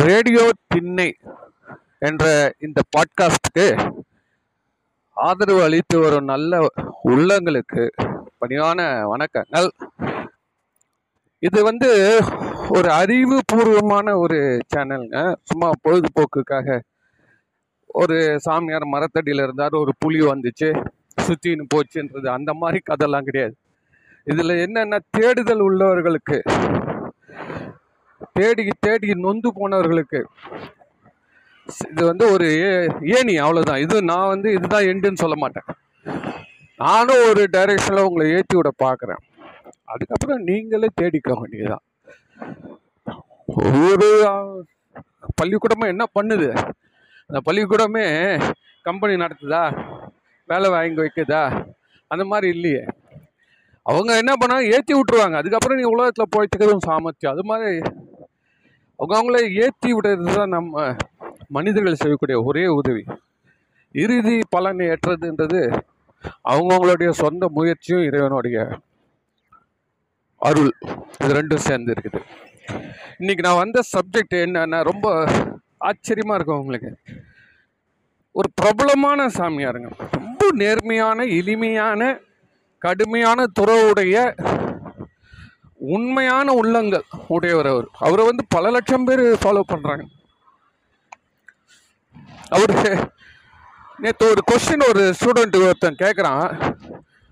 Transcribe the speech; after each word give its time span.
Radio 0.00 0.50
திண்ணை 0.66 1.14
என்ற 1.98 2.24
இந்த 2.58 2.80
பாட்காஸ்டுக்கு 2.94 3.64
ஆதரவு 5.10 5.62
அளித்து 5.62 5.98
வரும் 5.98 6.24
நல்ல 6.24 6.68
உள்ளங்களுக்கு 7.04 7.82
பணியான 8.40 8.78
வணக்கங்கள். 9.12 9.68
இது 11.38 11.64
வந்து 11.64 11.90
ஒரு 12.68 12.88
அறிவுபூர்வமான 12.88 14.16
ஒரு 14.18 14.60
சேனலுங்க. 14.74 15.34
சும்மா 15.42 15.70
பொழுதுபோக்குக்காக 15.88 16.78
ஒரு 17.86 18.40
சாமியார் 18.40 18.84
மரத்தடியில் 18.84 19.42
இருந்தார் 19.42 19.72
ஒரு 19.72 19.94
புலி 19.98 20.20
வந்துச்சு 20.20 20.70
சுற்றின்னு 21.26 21.66
போச்சுன்றது 21.74 22.26
அந்த 22.26 22.54
மாதிரி 22.54 22.80
கதைலாம் 22.90 23.28
கிடையாது. 23.28 23.54
இதில் 24.24 24.60
என்னென்ன 24.66 24.98
தேடுதல் 25.10 25.60
உள்ளவர்களுக்கு 25.60 26.40
தேடி 28.32 28.68
தேடி 28.80 29.14
நொந்து 29.14 29.52
போனவர்களுக்கு. 29.52 30.24
இது 31.90 32.04
வந்து 32.04 32.30
ஒரு 32.30 32.44
ஏ- 32.44 33.18
ஏணி 33.18 33.40
அவ்வளோதான் 33.40 33.80
இது 33.80 34.02
நான் 34.02 34.28
வந்து 34.28 34.52
இதுதான் 34.52 34.82
எண்டுன்னு 34.82 35.14
சொல்ல 35.14 35.36
மாட்டேன். 35.36 35.64
நானும் 36.76 37.28
ஒரு 37.28 37.48
டைரெக்ஷனில் 37.52 38.00
உங்களை 38.00 38.30
ஏற்றி 38.30 38.56
விட 38.56 38.70
பார்க்குறேன் 38.84 39.30
அதுக்கப்புறம் 39.84 40.42
நீங்களே 40.42 40.86
தேடிக்க 40.94 41.34
வேண்டியதுதான். 41.34 41.82
ஒரு 43.46 44.24
ஆ, 44.26 44.44
பள்ளிக்கூடமும் 45.42 45.86
என்ன 45.86 46.04
பண்ணுது? 46.20 46.70
அந்த 47.26 47.52
பள்ளிக்கூடமே 47.52 48.40
கம்பெனி 48.82 49.24
நடத்துதா? 49.24 49.84
வேலை 50.46 50.70
வாங்கி 50.70 51.00
வைக்குதா? 51.00 51.72
அந்த 52.06 52.24
மாதிரி 52.24 52.52
இல்லையே. 52.52 52.84
அவங்க 53.82 54.16
என்ன 54.16 54.32
பண்ணாங்க? 54.32 54.72
ஏற்றி 54.72 54.94
விட்டுருவாங்க. 54.94 55.34
அதுக்கப்புறம் 55.34 55.78
நீ 55.78 55.84
உலகத்தில் 55.84 56.26
போய்த்துக்கிறதும் 56.36 56.76
சாமர்த்தியம். 56.78 57.34
அது 57.34 57.44
மாதிரி 57.44 57.80
அவங்க 58.98 59.14
அவங்கள 59.18 59.38
ஏற்றி 59.64 59.90
விடுறது 59.94 60.34
தான் 60.36 60.54
நம்ம 60.56 60.94
மனிதர்கள் 61.56 62.00
செய்யக்கூடிய 62.02 62.36
ஒரே 62.42 62.64
உதவி. 62.66 63.04
இறுதி 63.94 64.36
பலனை 64.48 64.84
ஏற்றதுன்றது 64.92 65.60
அவங்கவுங்களுடைய 66.50 67.10
சொந்த 67.22 67.48
முயற்சியும் 67.48 68.06
இறைவனுடைய 68.08 68.58
அருள். 70.48 70.72
இது 71.22 71.32
ரெண்டும் 71.38 71.66
சேர்ந்து 71.68 71.92
இருக்குது. 71.94 72.20
இன்னைக்கு 73.18 73.42
நான் 73.46 73.60
வந்த 73.62 73.80
சப்ஜெக்ட் 73.94 74.36
என்னன்னா 74.44 74.78
ரொம்ப 74.90 75.06
ஆச்சரியமாக 75.88 76.36
இருக்கும் 76.38 76.60
உங்களுக்கு. 76.62 76.90
ஒரு 78.32 78.48
பிரபலமான 78.60 79.26
சாமியாருங்க. 79.38 79.90
ரொம்ப 80.18 80.42
நேர்மையான 80.62 81.24
எளிமையான 81.40 82.20
கடுமையான 82.78 83.44
துறவுடைய 83.60 84.16
உண்மையான 85.90 86.52
உள்ளங்கள் 86.52 87.04
உடையவர் 87.28 87.66
அவர். 87.66 87.88
அவரை 87.98 88.24
வந்து 88.26 88.44
பல 88.48 88.70
லட்சம் 88.70 89.04
பேர் 89.04 89.22
ஃபாலோ 89.40 89.62
பண்ணுறாங்க 89.68 90.04
அவரு 92.50 92.74
நேற்று 93.98 94.26
ஒரு 94.30 94.42
கொஸ்டின் 94.50 94.88
ஒரு 94.88 95.02
ஸ்டூடெண்ட்டு 95.18 95.62
ஒருத்தன் 95.62 96.02
கேட்குறான் 96.02 96.44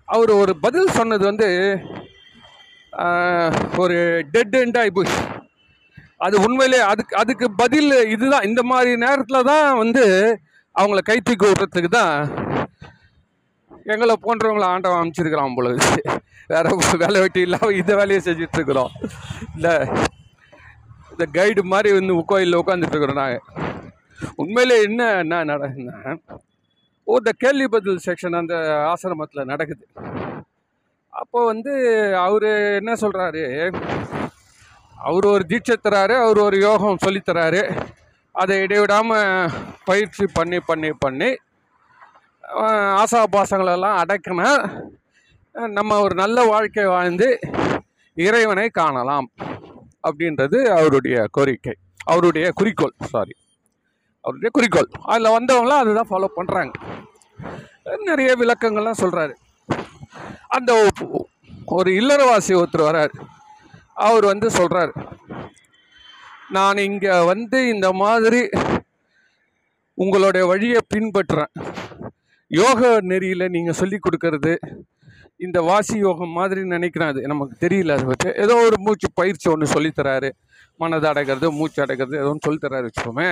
அவர் 0.08 0.30
ஒரு 0.34 0.52
பதில் 0.60 0.94
சொன்னது 0.94 1.24
வந்து 1.24 1.48
ஒரு 3.78 3.96
டெட் 4.30 4.56
எண்ட் 4.56 4.78
ஆகி 4.78 5.04
அது 6.18 6.36
உண்மையிலே 6.40 6.80
அதுக்கு 6.90 7.14
அதுக்கு 7.16 7.46
பதில் 7.54 7.92
இதுதான். 8.14 8.42
இந்த 8.42 8.62
மாதிரி 8.62 8.96
நேரத்தில் 8.96 9.48
தான் 9.50 9.78
வந்து 9.78 10.04
அவங்கள 10.76 10.98
கை 11.02 11.16
தூக்கி 11.20 11.46
விடுறதுக்கு 11.46 11.90
தான் 11.90 12.14
எங்களை 13.84 14.16
போன்றவங்களை 14.22 14.62
ஆண்டவன் 14.62 15.00
அமைச்சிருக்கிறான் 15.02 15.54
பொழுது. 15.54 16.02
வேற 16.46 16.76
வேலை 16.96 17.20
வெட்டி 17.20 17.40
இல்லாமல் 17.40 17.74
இந்த 17.74 17.96
வேலையை 17.96 18.20
செஞ்சுட்டு 18.24 18.58
இருக்கிறோம் 18.58 18.92
இல்லை 19.54 19.74
இந்த 21.10 21.26
கைடு 21.32 21.64
மாதிரி 21.64 21.92
வந்து 21.92 22.24
கோயிலில் 22.24 22.60
உட்காந்துட்டு 22.60 22.94
இருக்கிறோம் 22.94 23.22
நாங்கள் 23.22 23.42
உண்மையிலே 24.36 24.82
என்ன 24.82 25.16
என்ன 25.18 25.44
நடக்குதுன்னா 25.44 26.18
ஓ 27.04 27.16
இந்த 27.16 27.32
கேள்வி 27.38 27.68
பதில் 27.68 28.00
செக்ஷன் 28.06 28.36
அந்த 28.36 28.54
ஆசிரமத்தில் 28.92 29.44
நடக்குது. 29.44 29.84
அப்போ 31.08 31.44
வந்து 31.44 31.72
அவர் 32.14 32.48
என்ன 32.80 32.92
சொல்கிறாரு 32.92 33.44
அவர் 34.96 35.24
ஒரு 35.24 35.44
தீட்சை 35.48 35.76
தராரு 35.76 36.14
அவர் 36.22 36.38
ஒரு 36.38 36.58
யோகம் 36.58 37.02
சொல்லித்தராரு 37.06 37.62
அதை 38.32 38.60
இடைவிடாமல் 38.60 39.50
பயிற்சி 39.84 40.26
பண்ணி 40.32 40.60
பண்ணி 40.60 40.90
பண்ணி 40.90 41.36
ஆசா 42.50 42.68
ஆசாபாசங்களெல்லாம் 43.00 43.98
அடக்கினா 44.02 44.48
நம்ம 45.78 45.98
ஒரு 46.04 46.14
நல்ல 46.14 46.38
வாழ்க்கை 46.52 46.84
வாழ்ந்து 46.94 47.28
இறைவனை 48.16 48.66
காணலாம் 48.78 49.28
அப்படின்றது 50.08 50.58
அவருடைய 50.76 51.16
கோரிக்கை. 51.36 51.74
அவருடைய 52.04 52.46
குறிக்கோள் 52.58 52.94
சாரி 53.12 53.34
அவருடைய 54.24 54.50
குறிக்கோள். 54.56 54.90
அதில் 55.12 55.34
வந்தவங்களாம் 55.36 55.82
அதுதான் 55.82 56.10
ஃபாலோ 56.10 56.28
பண்ணுறாங்க 56.38 56.72
நிறைய 58.08 58.30
விளக்கங்கள்லாம் 58.40 59.00
சொல்கிறாரு 59.02 59.34
அந்த 60.56 60.70
ஒரு 61.78 61.90
இல்லறவாசி 62.00 62.52
ஒருத்தர் 62.60 62.88
வரார். 62.88 63.14
அவர் 64.06 64.24
வந்து 64.32 64.48
சொல்கிறார் 64.50 64.92
நான் 66.56 66.84
இங்கே 66.88 67.16
வந்து 67.32 67.58
இந்த 67.74 67.88
மாதிரி 68.02 68.40
உங்களுடைய 69.98 70.44
வழியை 70.50 70.80
பின்பற்றுறேன். 70.94 71.52
யோக 72.50 72.88
நெறியில் 73.10 73.52
நீங்கள் 73.56 73.76
சொல்லி 73.80 73.98
கொடுக்கறது 73.98 74.52
இந்த 75.46 75.58
வாசி 75.68 75.96
யோகம் 75.98 76.34
மாதிரி 76.38 76.60
நினைக்கிறேன் 76.72 77.10
அது 77.12 77.20
நமக்கு 77.32 77.54
தெரியல 77.64 77.94
அதை 77.96 78.06
பற்றி 78.08 78.30
ஏதோ 78.44 78.54
ஒரு 78.66 78.76
மூச்சு 78.86 79.08
பயிற்சி 79.20 79.46
ஒன்று 79.52 79.74
சொல்லித்தராரு 79.74 80.30
மனதை 80.80 81.06
அடக்கிறது 81.10 81.48
மூச்சு 81.58 81.78
அடக்கிறது 81.84 82.16
ஏதோ 82.22 82.30
ஒன்று 82.32 82.46
சொல்லித்தராரு 82.46 82.86
வச்சுக்கோமே. 82.88 83.28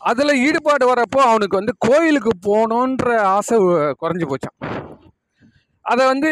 அதில் 0.00 0.40
ஈடுபாடு 0.46 0.84
வரப்போ 0.90 1.20
அவனுக்கு 1.30 1.58
வந்து 1.60 1.74
கோயிலுக்கு 1.86 2.32
போகணுன்ற 2.48 3.16
ஆசை 3.36 3.56
குறைஞ்சி 4.02 4.26
போச்சான் 4.30 4.56
அதை 5.86 6.02
வந்து 6.12 6.30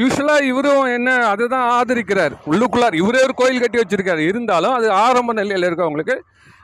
யூஸ்வலாக 0.00 0.48
இவரும் 0.50 0.84
என்ன 0.96 1.10
அதை 1.30 1.46
தான் 1.54 1.66
ஆதரிக்கிறார். 1.78 2.34
உள்ளுக்குள்ளார். 2.50 2.94
இவரே 3.00 3.22
ஒரு 3.26 3.34
கோயில் 3.40 3.62
கட்டி 3.62 3.80
வச்சிருக்காரு. 3.80 4.22
இருந்தாலும் 4.30 4.76
அது 4.78 4.86
ஆரம்ப 5.06 5.32
நிலையில் 5.40 5.68
இருக்கவங்களுக்கு 5.68 6.16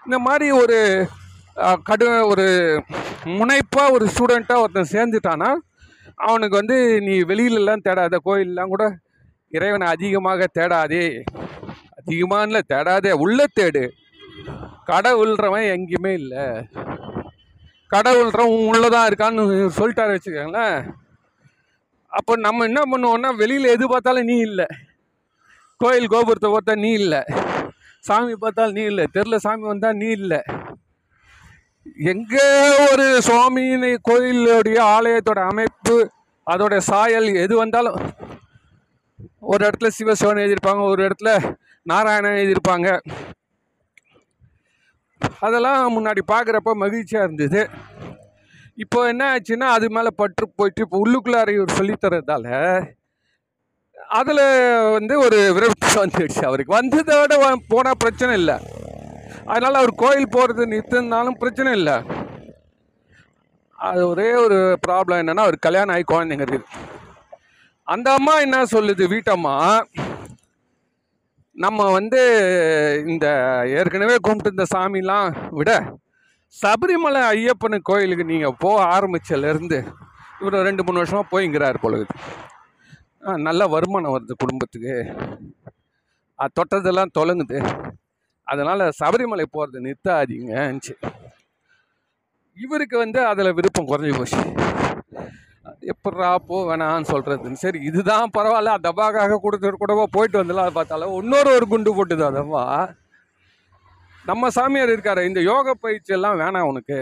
இந்த 0.06 0.18
மாதிரி 0.26 0.46
ஒரு 0.62 0.78
கடு 1.88 2.26
ஒரு 2.26 2.46
முனைப்பாக 3.38 3.92
ஒரு 3.92 4.04
ஸ்டூடெண்ட்டாக 4.12 4.62
ஒருத்தன் 4.64 4.92
சேர்ந்துட்டான்னா 4.94 5.50
அவனுக்கு 6.16 6.54
வந்து 6.56 6.76
நீ 7.06 7.14
வெளியிலலாம் 7.30 7.84
தேடாத 7.86 8.18
கோயிலெலாம் 8.26 8.72
கூட 8.74 8.84
இறைவனை 9.48 9.86
அதிகமாக 9.88 10.48
தேடாதே. 10.58 11.24
அதிகமான 11.98 12.60
தேடாதே 12.72 13.12
உள்ளே 13.24 13.46
தேடு. 13.58 13.84
கடவுள்றவன் 14.90 15.66
எங்கேயுமே 15.74 16.12
இல்லை. 16.20 16.44
கடவுள்றவன் 17.94 18.68
உள்ளே 18.70 18.88
தான் 18.88 19.08
இருக்கான்னு 19.08 19.44
சொல்லிட்டாரு 19.78 20.14
வச்சுக்கோங்களேன். 20.14 20.78
அப்போ 22.08 22.36
நம்ம 22.36 22.64
என்ன 22.64 22.80
பண்ணுவோம்னா 22.92 23.36
வெளியில் 23.42 23.72
எது 23.74 23.86
பார்த்தாலும் 23.88 24.24
நீ 24.24 24.36
இல்லை. 24.38 24.66
கோயில் 25.76 26.12
கோபுரத்தை 26.14 26.50
பார்த்தா 26.50 26.76
நீ 26.76 26.92
இல்லை. 26.92 27.22
சாமி 28.00 28.34
பார்த்தாலும் 28.34 28.72
நீ 28.72 28.82
இல்லை. 28.82 29.06
தெருல 29.14 29.36
சாமி 29.36 29.66
வந்தால் 29.72 29.96
நீ 29.96 30.06
இல்லை. 30.06 30.40
எங்கே 31.96 32.46
ஒரு 32.90 33.06
சுவாமியின் 33.26 33.86
கோயிலுடைய 34.08 34.78
ஆலயத்தோட 34.96 35.40
அமைப்பு 35.50 35.96
அதோட 36.46 36.74
சாயல் 36.90 37.28
எது 37.44 37.54
வந்தாலும் 37.56 37.98
ஒரு 39.52 39.62
இடத்துல 39.66 39.88
சிவசிவன் 39.96 40.40
எழுதியிருப்பாங்க 40.42 40.82
ஒரு 40.92 41.00
இடத்துல 41.06 41.30
நாராயணன் 41.86 42.38
எழுதியிருப்பாங்க. 42.40 42.88
அதெல்லாம் 45.46 45.82
முன்னாடி 45.96 46.22
பார்க்குறப்ப 46.32 46.74
மகிழ்ச்சியாக 46.84 47.26
இருந்தது. 47.26 47.60
இப்போ 48.76 48.98
என்ன 49.08 49.22
ஆச்சுன்னா 49.34 49.68
அது 49.76 49.86
மேலே 49.96 50.10
பற்று 50.20 50.44
போயிட்டு 50.48 50.84
இப்போ 50.84 50.98
உள்ளுக்குள்ளார 51.04 51.54
இவர் 51.56 51.78
சொல்லித்தரதால 51.78 52.46
அதில் 54.18 54.44
வந்து 54.96 55.14
ஒரு 55.24 55.38
விரக்தி 55.56 55.88
வந்துடுச்சு 56.00 56.42
அவருக்கு. 56.48 56.76
வந்ததோட 56.78 57.34
போனால் 57.72 58.00
பிரச்சனை 58.04 58.34
இல்லை. 58.40 58.56
அதனால் 59.52 59.80
அவர் 59.80 59.92
கோயில் 60.02 60.34
போகிறது 60.36 60.62
நிறுத்தினாலும் 60.72 61.40
பிரச்சனை 61.42 61.70
இல்லை. 61.78 61.96
அது 63.78 64.00
ஒரே 64.12 64.28
ஒரு 64.44 64.58
ப்ராப்ளம் 64.86 65.20
என்னென்னா 65.22 65.46
அவர் 65.46 65.64
கல்யாணம் 65.66 65.94
ஆகி 65.94 66.04
குழந்தைங்க 66.12 66.44
இருக்குது 66.46 66.86
அந்த 67.94 68.08
அம்மா 68.18 68.34
என்ன 68.44 68.56
சொல்லுது 68.74 69.04
வீட்டம்மா? 69.14 69.54
நம்ம 71.64 71.86
வந்து 71.96 72.20
இந்த 73.12 73.26
ஏற்கனவே 73.78 74.16
கும்பிட்டு 74.26 74.54
இந்த 74.54 74.66
சாமிலாம் 74.74 75.28
விட 75.58 75.70
சபரிமலை 76.54 77.22
ஐயப்பன் 77.32 77.86
கோயிலுக்கு 77.88 78.24
நீங்கள் 78.32 78.58
போக 78.64 78.76
ஆரம்பிச்சதுலேருந்து 78.96 79.78
இவர் 80.40 80.66
ரெண்டு 80.68 80.84
மூணு 80.84 81.00
வருஷமாக 81.00 81.30
போய்ங்கிறார் 81.32 81.82
பொழுது 81.84 82.06
நல்ல 83.46 83.62
வருமானம் 83.74 84.14
வருது 84.14 84.34
குடும்பத்துக்கு. 84.42 84.94
அது 86.38 86.56
தொட்டதெல்லாம் 86.58 87.14
தொலங்குது. 87.18 87.58
அதனால் 88.52 88.84
சபரிமலை 89.00 89.46
போகிறது 89.54 89.84
நிறுத்தாதீங்கன்னுச்சு 89.86 90.94
இவருக்கு 92.64 92.96
வந்து 93.04 93.20
அதில் 93.30 93.56
விருப்பம் 93.58 93.88
குறைஞ்சி 93.90 94.14
போச்சு. 94.18 94.42
எப்படா 95.92 96.30
போ 96.48 96.56
வேணான்னு 96.68 97.10
சொல்கிறதுன்னு 97.10 97.60
சரி 97.64 97.78
இதுதான் 97.88 98.32
பரவாயில்ல. 98.36 98.72
டப்பாக்காக 98.86 99.38
கொடுத்துட்டு 99.44 99.80
கூடவோ 99.82 100.04
போயிட்டு 100.16 100.40
வந்தலாம் 100.40 100.66
அதை 100.66 100.74
பார்த்தாலும் 100.78 101.14
இன்னொரு 101.20 101.50
ஒரு 101.58 101.66
குண்டு 101.72 101.90
போட்டுது 101.98 102.24
அதவா 102.30 102.64
நம்ம 104.30 104.50
சாமியார் 104.56 104.92
இருக்காரு 104.94 105.22
இந்த 105.28 105.40
யோக 105.50 105.74
பயிற்சி 105.84 106.12
எல்லாம் 106.16 106.40
வேணாம் 106.42 106.68
உனக்கு. 106.70 106.98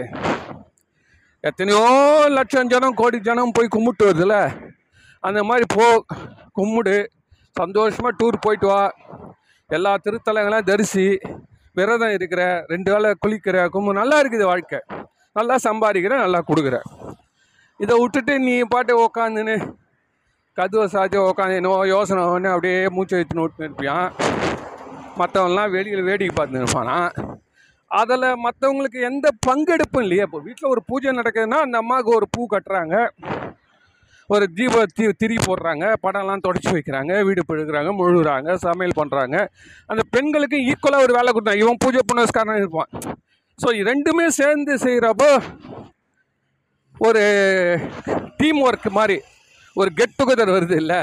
எத்தனையோ 1.49 1.81
லட்சம் 2.37 2.71
ஜனம் 2.73 2.99
கோடி 3.01 3.17
ஜனம் 3.27 3.55
போய் 3.57 3.73
கும்பிட்டு 3.75 4.07
வருதுல்ல. 4.07 4.37
அந்த 5.23 5.39
மாதிரி 5.49 5.65
போ 5.75 5.87
கும்பிடு. 6.59 6.95
சந்தோஷமாக 7.61 8.17
டூர் 8.19 8.43
போயிட்டு 8.45 8.67
வா. 8.71 8.81
எல்லா 9.75 9.91
திருத்தலங்களையும் 10.03 10.67
தரிசி 10.67 11.05
விரதம் 11.77 12.13
இருக்கிற 12.17 12.41
ரெண்டு 12.71 12.89
வேளை 12.93 13.09
குளிக்கிற 13.23 13.65
கும்பு 13.73 13.91
நல்லா 13.97 14.17
இருக்குது 14.21 14.45
வாழ்க்கை. 14.49 14.79
நல்லா 15.37 15.55
சம்பாதிக்கிற 15.65 16.13
நல்லா 16.23 16.39
கொடுக்குற. 16.49 16.77
இதை 17.83 17.95
விட்டுட்டு 18.01 18.33
நீ 18.45 18.53
பாட்டு 18.73 18.93
உக்காந்துன்னு 19.05 19.55
கதுவை 20.57 20.85
சாத்தி 20.93 21.17
உக்காந்து 21.23 21.57
என்னவோ 21.61 21.79
யோசனை 21.95 22.21
ஒன்று 22.35 22.53
அப்படியே 22.53 22.77
மூச்சை 22.95 23.17
வைத்து 23.19 23.39
நோட்டு 23.39 23.65
இருப்பியான் 23.67 24.07
மற்றவன்லாம் 25.19 25.73
வெளியில் 25.75 26.07
வேடிக்கை 26.09 26.35
பார்த்து 26.37 26.63
நிற்பானா 26.63 26.97
அதில் 27.99 28.27
மற்றவங்களுக்கு 28.45 29.01
எந்த 29.09 29.27
பங்கெடுப்பும் 29.47 30.03
இல்லையே. 30.05 30.23
இப்போ 30.27 30.39
வீட்டில் 30.47 30.71
ஒரு 30.73 30.81
பூஜை 30.89 31.13
நடக்குதுன்னா 31.19 31.59
அந்த 31.65 31.77
அம்மாவுக்கு 31.83 32.11
ஒரு 32.19 32.27
பூ 32.35 32.41
கட்டுறாங்க. 32.55 32.95
ஒரு 34.33 34.45
தீப 34.57 34.85
தி 34.97 35.05
திரி 35.21 35.35
போடுறாங்க 35.47 35.85
படம்லாம் 36.05 36.43
தொடச்சி 36.45 36.71
வைக்கிறாங்க 36.75 37.13
வீடு 37.27 37.41
பிழுகிறாங்க 37.49 37.91
முழுகிறாங்க 37.99 38.55
சமையல் 38.65 38.97
பண்ணுறாங்க 38.99 39.35
அந்த 39.91 40.01
பெண்களுக்கு 40.15 40.57
ஈக்குவலாக 40.71 41.05
ஒரு 41.05 41.13
வேலை 41.17 41.31
கொடுத்தாங்க 41.31 41.63
இவன் 41.65 41.81
பூஜை 41.83 42.01
புனஸ்காரம் 42.11 42.59
இருப்பான். 42.61 42.89
ஸோ 43.59 43.69
ரெண்டுமே 43.91 44.25
சேர்ந்து 44.39 44.73
செய்கிறப்போ 44.85 45.29
ஒரு 47.07 47.23
டீம் 48.39 48.59
ஒர்க் 48.67 48.89
மாதிரி 48.99 49.17
ஒரு 49.75 49.89
கெட் 49.99 50.17
டுகெதர் 50.19 50.55
வருது 50.55 50.75
இல்லை? 50.83 51.01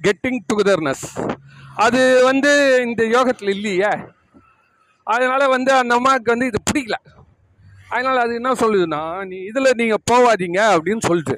கெட்டிங் 0.00 0.40
டுகெதர்னஸ் 0.50 1.04
அது 1.84 2.00
வந்து 2.30 2.50
இந்த 2.86 3.02
யோகத்தில் 3.16 3.52
இல்லையே. 3.56 3.92
அதனால் 5.06 5.52
வந்து 5.56 5.70
அந்த 5.80 5.92
அம்மாவுக்கு 5.98 6.32
வந்து 6.34 6.48
இது 6.50 6.58
பிடிக்கல. 6.68 6.96
அதனால் 7.94 8.22
அது 8.24 8.32
என்ன 8.40 8.50
சொல்லுதுன்னா 8.62 9.00
நீ 9.30 9.38
இதில் 9.50 9.78
நீங்கள் 9.80 10.06
போவாதீங்க 10.10 10.60
அப்படின்னு 10.74 11.04
சொல்லிட்டு. 11.10 11.36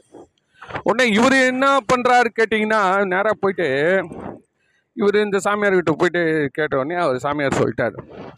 உடனே 0.83 1.11
இவர் 1.11 1.33
என்ன 1.33 1.81
பண்ணுறாரு 1.93 2.29
கேட்டிங்கன்னா 2.37 3.05
நேராக 3.05 3.37
போயிட்டு 3.41 3.69
இவர் 4.93 5.15
இந்த 5.15 5.39
சாமியார்கிட்ட 5.45 5.93
போயிட்டு 5.93 6.51
கேட்ட 6.53 6.77
உடனே 6.77 6.95
அவர் 6.95 7.17
சாமியார் 7.19 7.61
சொல்லிட்டார். 7.61 7.97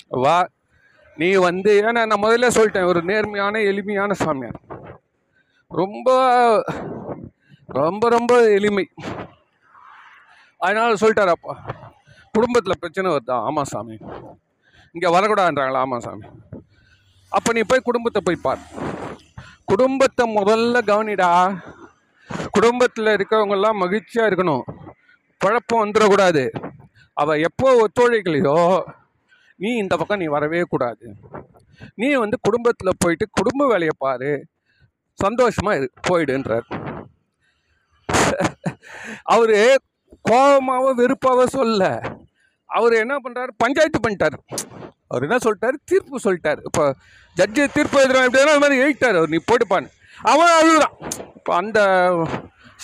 வா 0.09 0.49
நீ 1.17 1.35
வந்து 1.35 1.83
ஏன்னா 1.83 2.07
நான் 2.07 2.23
முதல்ல 2.23 2.49
சொல்லிட்டேன் 2.49 2.85
ஒரு 2.85 3.03
நேர்மையான 3.03 3.61
எளிமையான 3.61 4.15
சாமியார். 4.15 4.59
ரொம்ப 5.69 6.09
ரொம்ப 7.67 8.09
ரொம்ப 8.09 8.51
எளிமை. 8.51 8.89
அதனால் 10.59 11.01
சொல்லிட்டார் 11.01 11.29
அப்பா. 11.29 11.55
குடும்பத்தில் 12.33 12.81
பிரச்சனை 12.81 13.11
வருதா? 13.11 13.37
ஆமாம் 13.43 13.65
சாமி. 13.65 13.97
இங்கே 14.93 15.09
வரக்கூடாதுன்றாங்களா? 15.19 15.77
ஆமாம் 15.77 16.01
சாமி. 16.01 16.27
அப்போ 17.29 17.53
நீ 17.53 17.61
போய் 17.61 17.81
குடும்பத்தை 17.81 18.23
போய் 18.25 18.43
பார். 18.43 18.59
குடும்பத்தை 19.65 20.37
முதல்ல 20.37 20.79
கவனிடா. 20.85 21.59
குடும்பத்தில் 22.57 23.15
இருக்கிறவங்கெல்லாம் 23.17 23.81
மகிழ்ச்சியாக 23.83 24.29
இருக்கணும். 24.31 24.65
குழப்பம் 25.41 25.83
வந்துடக்கூடாது. 25.85 26.45
அவள் 27.23 27.43
எப்போ 27.49 27.69
ஒத்துழைக்கலையோ 27.83 28.57
நீ 29.63 29.71
இந்த 29.83 29.95
பக்கம் 29.97 30.21
நீ 30.23 30.27
வரவே 30.27 30.63
கூடாது. 30.73 31.05
நீ 31.95 32.09
வந்து 32.15 32.37
குடும்பத்தில் 32.41 32.99
போயிட்டு 32.99 33.27
குடும்ப 33.39 33.67
வேலையை 33.67 33.95
பாரு. 33.99 34.31
சந்தோஷமாக 35.19 35.77
இரு 35.79 35.89
போயிடுன்றார். 36.09 36.67
அவர் 39.35 39.55
கோபமாகவோ 40.29 40.91
வெறுப்பாவோ 41.03 41.45
சொல்ல. 41.57 41.85
அவர் 42.67 42.95
என்ன 43.03 43.15
பண்ணுறாரு 43.25 43.53
பஞ்சாயத்து 43.57 43.99
பண்ணிட்டார். 44.05 44.37
அவர் 45.09 45.25
என்ன 45.27 45.39
சொல்லிட்டாரு? 45.45 45.77
தீர்ப்பு 45.85 46.19
சொல்லிட்டார். 46.27 46.61
இப்போ 46.69 46.85
ஜட்ஜி 47.37 47.65
தீர்ப்பு 47.77 48.01
எழுதுறான் 48.03 48.27
எப்படின்னா 48.29 48.55
அது 48.55 48.65
மாதிரி 48.65 48.83
எழுதிட்டார் 48.85 49.19
அவர். 49.21 49.33
நீ 49.35 49.41
போட்டுப்பான்னு. 49.51 49.91
அவன் 50.33 50.57
அழுகுறான். 50.59 50.97
அந்த 51.55 51.81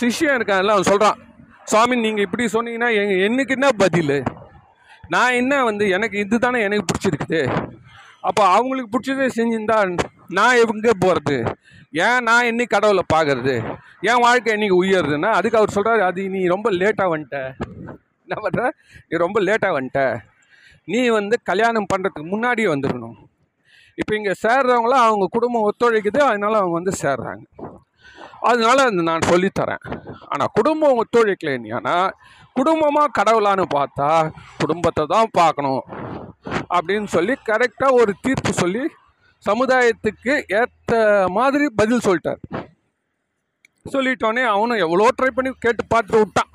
சிஷ்யன் 0.00 0.36
இருக்கான்ல 0.38 0.74
அவன் 0.74 0.90
சொல்கிறான் 0.90 1.18
சுவாமி 1.64 1.96
நீங்கள் 1.96 2.24
இப்படி 2.24 2.44
சொன்னீங்கன்னா 2.44 2.90
எங்க 3.00 3.14
எனக்கு 3.26 3.54
என்ன 3.56 3.68
பதில்? 3.82 4.16
நான் 5.08 5.32
என்ன 5.32 5.64
வந்து 5.64 5.88
எனக்கு 5.88 6.18
இதுதானே 6.18 6.60
எனக்கு 6.62 6.88
பிடிச்சிருக்குது. 6.90 7.40
அப்போ 8.20 8.42
அவங்களுக்கு 8.46 8.92
பிடிச்சதே 8.94 9.28
செஞ்சிருந்தா 9.36 9.78
நான் 10.38 10.56
எங்கே 10.56 10.92
போகிறது 11.04 11.36
ஏன் 12.04 12.22
நான் 12.22 12.48
என்னை 12.50 12.66
கடவுளை 12.66 13.02
பார்க்கறது 13.14 13.54
என் 14.00 14.22
வாழ்க்கை 14.26 14.52
இன்றைக்கி 14.56 14.76
உயருதுன்னா 14.82 15.30
அதுக்கு 15.38 15.58
அவர் 15.58 15.74
சொல்கிறாரு 15.74 16.02
அது 16.10 16.28
நீ 16.28 16.46
ரொம்ப 16.46 16.70
லேட்டாக 16.70 17.12
வந்துட்ட. 17.14 17.38
என்ன 18.28 18.36
பண்ணுற 18.44 18.70
நீ 19.08 19.16
ரொம்ப 19.16 19.40
லேட்டாக 19.40 19.76
வந்துட்ட. 19.78 20.02
நீ 20.84 21.08
வந்து 21.08 21.38
கல்யாணம் 21.42 21.90
பண்ணுறதுக்கு 21.92 22.30
முன்னாடியே 22.32 22.68
வந்துடணும் 22.74 23.18
இப்போ 23.94 24.12
இங்கே 24.16 24.34
சேர்றவங்களாம் 24.42 25.06
அவங்க 25.08 25.26
குடும்பம் 25.30 25.66
ஒத்துழைக்குது 25.68 26.20
அதனால 26.28 26.58
அவங்க 26.58 26.74
வந்து 26.80 26.92
சேர்றாங்க. 27.02 27.42
அதனால 28.48 28.78
நான் 29.08 29.28
சொல்லித்தரேன். 29.30 29.82
ஆனால் 30.32 30.52
குடும்பம் 30.58 30.98
ஒத்துழைக்கலைன்னா 31.02 31.96
குடும்பமாக 32.58 33.14
கடவுளான்னு 33.18 33.64
பார்த்தா 33.76 34.08
குடும்பத்தை 34.62 35.04
தான் 35.14 35.34
பார்க்கணும் 35.40 35.82
அப்படின்னு 36.76 37.08
சொல்லி 37.16 37.34
கரெக்டாக 37.50 37.98
ஒரு 38.00 38.12
தீர்ப்பு 38.24 38.52
சொல்லி 38.62 38.82
சமுதாயத்துக்கு 39.44 40.32
ஏற்ற 40.58 40.98
மாதிரி 41.38 41.64
பதில் 41.80 42.04
சொல்லிட்டார். 42.06 42.42
சொல்லிட்டோன்னே 43.94 44.42
அவனும் 44.54 44.82
எவ்வளோ 44.86 45.08
ட்ரை 45.18 45.30
பண்ணி 45.36 45.50
கேட்டு 45.64 45.84
பார்த்துட்டு 45.94 46.20
விட்டான். 46.22 46.50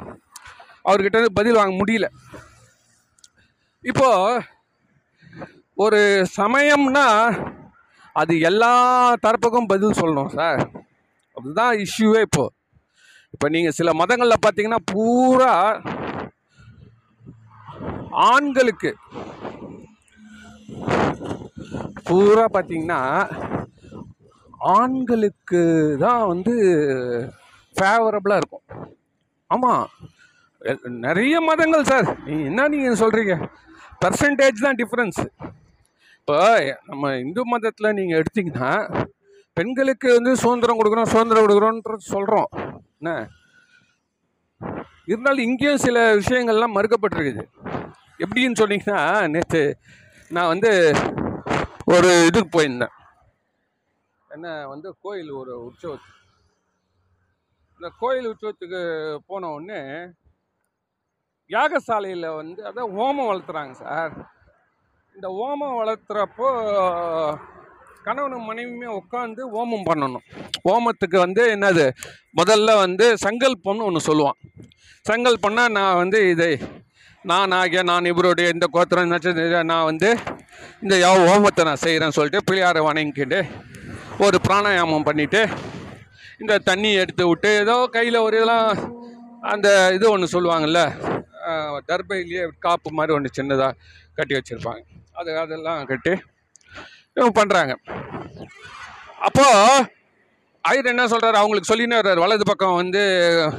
அவர்கிட்ட 0.87 1.17
இருந்து 1.17 1.37
பதில் 1.39 1.59
வாங்க 1.59 1.75
முடியல. 1.79 2.07
இப்போ 3.83 4.09
ஒரு 5.85 5.99
சமயம்னா 6.39 7.07
அது 8.21 8.33
எல்லா 8.49 8.71
தரப்புக்கும் 9.25 9.71
பதில் 9.73 9.99
சொல்லணும் 10.01 10.33
சார். 10.37 10.61
அதுதான் 11.47 11.75
இஷ்யூவே 11.83 12.21
இப்போ. 12.27 12.45
இப்போ 13.33 13.47
நீங்கள் 13.49 13.75
சில 13.77 13.89
மதங்களில் 13.93 14.43
பார்த்தீங்கன்னா 14.45 14.79
பூரா 14.91 15.53
ஆண்களுக்கு 18.31 18.91
பூரா 22.09 22.45
பார்த்தீங்கன்னா 22.55 22.99
ஆண்களுக்கு 24.77 25.61
தான் 26.05 26.23
வந்து 26.27 26.53
ஃபேவரபுளாக 27.75 28.41
இருக்கும். 28.41 28.65
ஆமாம் 29.49 29.85
நிறைய 31.07 31.35
மதங்கள் 31.49 31.89
சார் 31.91 32.07
நீங்கள் 32.27 32.49
என்ன 32.51 32.67
நீங்கள் 32.73 33.01
சொல்கிறீங்க 33.03 33.35
பர்சன்டேஜ் 34.03 34.65
தான் 34.65 34.79
டிஃப்ரென்ஸு 34.81 35.25
இப்போ 36.19 36.37
நம்ம 36.89 37.13
இந்து 37.23 37.43
மதத்தில் 37.53 37.95
நீங்கள் 37.99 38.19
எடுத்தீங்கன்னா 38.21 38.71
பெண்களுக்கு 39.57 40.07
வந்து 40.17 40.31
சுதந்திரம் 40.43 40.79
கொடுக்குறோம் 40.79 41.11
சுதந்திரம் 41.13 41.45
கொடுக்குறோன்றது 41.45 42.11
சொல்கிறோம் 42.15 42.49
என்ன? 42.99 43.11
இருந்தாலும் 45.11 45.45
இங்கேயும் 45.47 45.83
சில 45.85 45.97
விஷயங்கள்லாம் 46.19 46.75
மறுக்கப்பட்டிருக்குது. 46.77 47.43
எப்படின்னு 48.23 48.59
சொன்னீங்கன்னா 48.61 49.01
நேற்று 49.33 49.61
நான் 50.31 50.51
வந்து 50.53 50.71
ஒரு 51.93 52.09
இதுக்கு 52.29 52.49
போயிருந்தேன். 52.55 52.93
என்ன 54.35 54.47
வந்து 54.71 54.87
கோயில் 55.05 55.31
ஒரு 55.41 55.53
உற்சவத்துக்கு. 55.67 56.15
இந்த 57.79 57.89
கோயில் 58.01 58.29
உற்சவத்துக்கு 58.31 58.81
போன 59.29 59.49
உடனே 59.55 59.81
யாகசாலையில் 61.55 62.35
வந்து 62.39 62.61
அதான் 62.69 62.95
ஓமம் 63.03 63.29
வளர்த்துறாங்க 63.31 63.75
சார். 63.83 64.15
இந்த 65.15 65.27
ஓமம் 65.45 65.77
வளர்த்துறப்போ 65.81 66.49
கணவனும் 68.07 68.47
மனைவியுமே 68.49 68.89
உட்காந்து 68.99 69.41
ஓமம் 69.59 69.85
பண்ணணும். 69.89 70.25
ஓமத்துக்கு 70.73 71.17
வந்து 71.25 71.43
என்னது? 71.55 71.85
முதல்ல 72.39 72.75
வந்து 72.83 73.05
சங்கல்பம்னு 73.25 73.87
ஒன்று 73.89 74.01
சொல்லுவான். 74.09 74.39
சங்கல்பம்னா 75.09 75.65
நான் 75.77 75.99
வந்து 76.01 76.19
இதை 76.33 76.51
நான் 77.29 77.53
ஆகிய 77.59 77.81
நான் 77.91 78.09
இவருடைய 78.11 78.47
இந்த 78.55 78.65
கோத்திரம் 78.75 79.11
நட்சத்திரம் 79.13 79.69
நான் 79.71 79.87
வந்து 79.89 80.09
இந்த 80.83 80.95
யாவ 81.03 81.23
ஓமத்தை 81.33 81.63
நான் 81.69 81.83
செய்கிறேன்னு 81.85 82.17
சொல்லிட்டு 82.17 82.45
பிள்ளையாரை 82.47 82.81
வணங்கிக்கிட்டு 82.87 83.39
ஒரு 84.25 84.37
பிராணாயாமம் 84.45 85.07
பண்ணிவிட்டு 85.07 85.41
இந்த 86.43 86.53
தண்ணி 86.69 86.89
எடுத்து 87.01 87.23
விட்டு 87.29 87.49
ஏதோ 87.63 87.75
கையில் 87.95 88.23
ஒரு 88.25 88.35
இதெல்லாம் 88.39 88.69
அந்த 89.53 89.67
இது 89.97 90.05
ஒன்று 90.13 90.33
சொல்லுவாங்கல்ல 90.35 90.81
தர்பையிலேயே 91.89 92.43
காப்பு 92.65 92.89
மாதிரி 92.97 93.15
ஒன்று 93.17 93.37
சின்னதாக 93.37 93.77
கட்டி 94.17 94.33
வச்சுருப்பாங்க. 94.37 94.81
அது 95.19 95.29
அதெல்லாம் 95.43 95.81
கட்டி 95.91 96.13
பண்ணுறாங்க 97.21 97.75
அப்போது 99.19 99.95
ஐயர் 100.61 100.85
என்ன 100.85 101.05
சொல்கிறாரு 101.05 101.37
அவங்களுக்கு 101.39 101.75
சொல்லினே 101.75 101.99
வர்றாரு. 101.99 102.19
வலது 102.19 102.45
பக்கம் 102.45 102.75
வந்து 102.75 103.01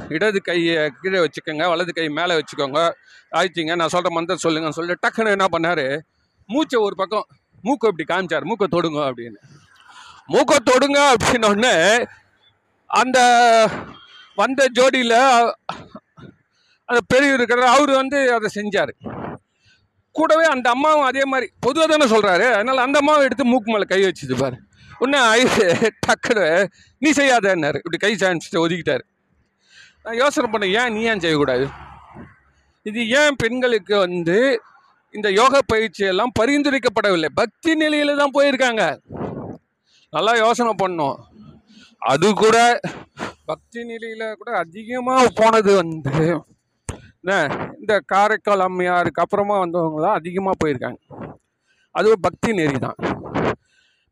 இடது 0.09 0.41
கையை 0.41 0.89
கீழே 1.01 1.19
வச்சுக்கோங்க. 1.19 1.69
வலது 1.69 1.93
கை 1.93 2.09
மேலே 2.09 2.39
வச்சுக்கோங்க. 2.39 2.91
ஆயிடுச்சிங்க. 3.31 3.75
நான் 3.75 3.87
சொல்கிற 3.87 4.13
மந்திரம் 4.13 4.43
சொல்லுங்கன்னு 4.43 4.77
சொல்லி 4.79 4.93
டக்குன்னு 4.93 5.29
என்ன 5.29 5.47
பண்ணார்? 5.51 5.99
மூச்சை 6.47 6.81
ஒரு 6.81 6.95
பக்கம் 6.95 7.25
மூக்கை 7.61 7.91
இப்படி 7.91 8.05
காமிச்சார். 8.13 8.43
மூக்கை 8.43 8.67
தொடுங்க 8.71 8.99
அப்படின்னு. 9.09 9.39
மூக்கை 10.25 10.57
தொடுங்க 10.71 11.13
அப்படின்னொடனே 11.13 12.05
அந்த 12.85 13.19
வந்த 14.35 14.67
ஜோடியில் 14.73 15.51
அந்த 16.85 17.01
பெரியவர் 17.07 17.37
இருக்கிற 17.37 17.69
அவர் 17.69 17.91
வந்து 17.91 18.33
அதை 18.33 18.49
செஞ்சார். 18.55 18.91
கூடவே 20.11 20.45
அந்த 20.45 20.67
அம்மாவும் 20.69 21.07
அதே 21.09 21.23
மாதிரி 21.25 21.47
பொதுவாக 21.59 21.89
தானே 21.91 22.07
சொல்கிறாரு 22.13 22.45
அதனால் 22.53 22.85
அந்த 22.85 22.97
அம்மாவை 23.01 23.23
எடுத்து 23.23 23.45
மூக்கு 23.45 23.71
மேலே 23.71 23.85
கை 23.91 24.01
வச்சுது 24.03 24.37
பாரு. 24.39 24.57
உன்ன 25.03 25.21
ஐஸ் 25.29 25.59
டக்குனு 26.05 26.47
நீ 26.97 27.11
செய்யாதன்னாரு. 27.11 27.77
இப்படி 27.83 27.97
கை 27.97 28.13
சாமிச்சுட்டு 28.15 28.63
ஒதுக்கிட்டார். 28.63 29.03
நான் 30.03 30.19
யோசனை 30.23 30.47
பண்ணேன் 30.51 30.75
ஏன் 30.81 30.93
நீ 30.93 31.01
ஏன் 31.03 31.19
செய்யக்கூடாது? 31.19 31.67
இது 32.81 33.01
ஏன் 33.09 33.35
பெண்களுக்கு 33.35 33.95
வந்து 33.97 34.37
இந்த 35.11 35.27
யோக 35.31 35.61
பயிற்சி 35.65 36.03
எல்லாம் 36.05 36.35
பரிந்துரைக்கப்படவில்லை? 36.39 37.29
பக்தி 37.41 37.71
நிலையில 37.73 38.15
தான் 38.15 38.35
போயிருக்காங்க. 38.37 38.83
நல்லா 40.13 40.33
யோசனை 40.35 40.73
பண்ணோம். 40.83 41.17
அது 42.11 42.27
கூட 42.33 42.57
பக்தி 43.45 43.79
நிலையில 43.91 44.23
கூட 44.33 44.51
அதிகமாக 44.57 45.29
போனது 45.39 45.71
வந்து 45.75 46.13
என்ன 47.23 47.33
இந்த 47.81 47.93
காரைக்கால் 48.11 48.65
அம்மையாருக்கு 48.67 49.23
அப்புறமா 49.23 49.55
வந்தவங்களாம் 49.63 50.17
அதிகமாக 50.19 50.55
போயிருக்காங்க. 50.61 50.99
அதுவும் 51.95 52.23
பக்தி 52.27 52.49
நெறி 52.59 52.77
தான். 52.85 52.99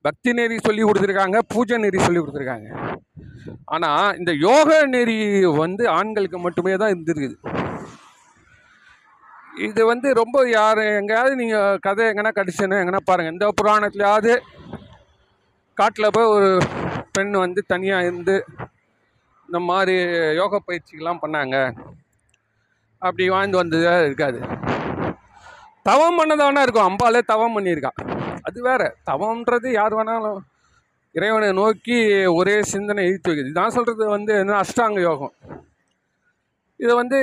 பக்தி 0.06 0.30
நெறி 0.38 0.56
சொல்லி 0.66 0.82
கொடுத்துருக்காங்க 0.84 1.38
பூஜை 1.54 1.78
நெறி 1.84 2.00
சொல்லி 2.06 2.20
கொடுத்துருக்காங்க. 2.22 2.70
ஆனால் 3.76 4.18
இந்த 4.20 4.32
யோக 4.48 4.80
நெறி 4.96 5.18
வந்து 5.64 5.84
ஆண்களுக்கு 5.98 6.38
மட்டுமே 6.46 6.74
தான் 6.82 6.92
இருந்திருக்குது. 6.94 7.38
இது 9.68 9.82
வந்து 9.92 10.08
ரொம்ப 10.22 10.38
யார் 10.58 10.82
எங்கேயாவது 11.00 11.36
நீங்கள் 11.42 11.80
கதை 11.86 12.04
எங்கன்னா 12.12 12.32
கடிச்சுன்னு 12.40 12.82
எங்கன்னா 12.82 13.02
பாருங்கள் 13.10 13.34
எந்த 13.34 13.48
புராணத்துலையாவது 13.62 14.34
காட்டில் 15.78 16.14
போய் 16.16 16.34
ஒரு 16.36 16.50
பெண் 17.16 17.34
வந்து 17.46 17.62
தனியாக 17.74 18.08
இருந்து 18.10 18.36
இந்த 19.50 19.60
மாதிரி 19.70 19.96
யோக 20.42 20.60
பயிற்சிகள்லாம் 20.68 21.24
பண்ணாங்க. 21.24 21.58
அப்படி 23.00 23.30
வாழ்ந்து 23.30 23.58
வந்ததாக 23.58 24.06
இருக்காது. 24.06 24.40
தவம் 25.84 26.20
பண்ணதானா 26.20 26.62
இருக்கும். 26.62 26.88
அம்பாலே 26.88 27.20
தவம் 27.20 27.60
பண்ணியிருக்கா. 27.60 27.90
அது 28.42 28.62
வேற. 28.62 28.96
தவம்ன்றது 29.12 29.72
யார் 29.72 29.94
வேணாலும் 29.94 30.38
இறைவனை 31.12 31.52
நோக்கி 31.52 32.26
ஒரே 32.26 32.64
சிந்தனை 32.64 33.06
இழுத்து 33.06 33.32
வைக்குது. 33.32 33.52
நான் 33.52 33.70
சொல்கிறது 33.70 34.10
வந்து 34.10 34.34
என்ன 34.34 34.62
அஷ்டாங்க 34.62 35.02
யோகம். 35.02 35.34
இதை 36.76 36.96
வந்து 36.96 37.18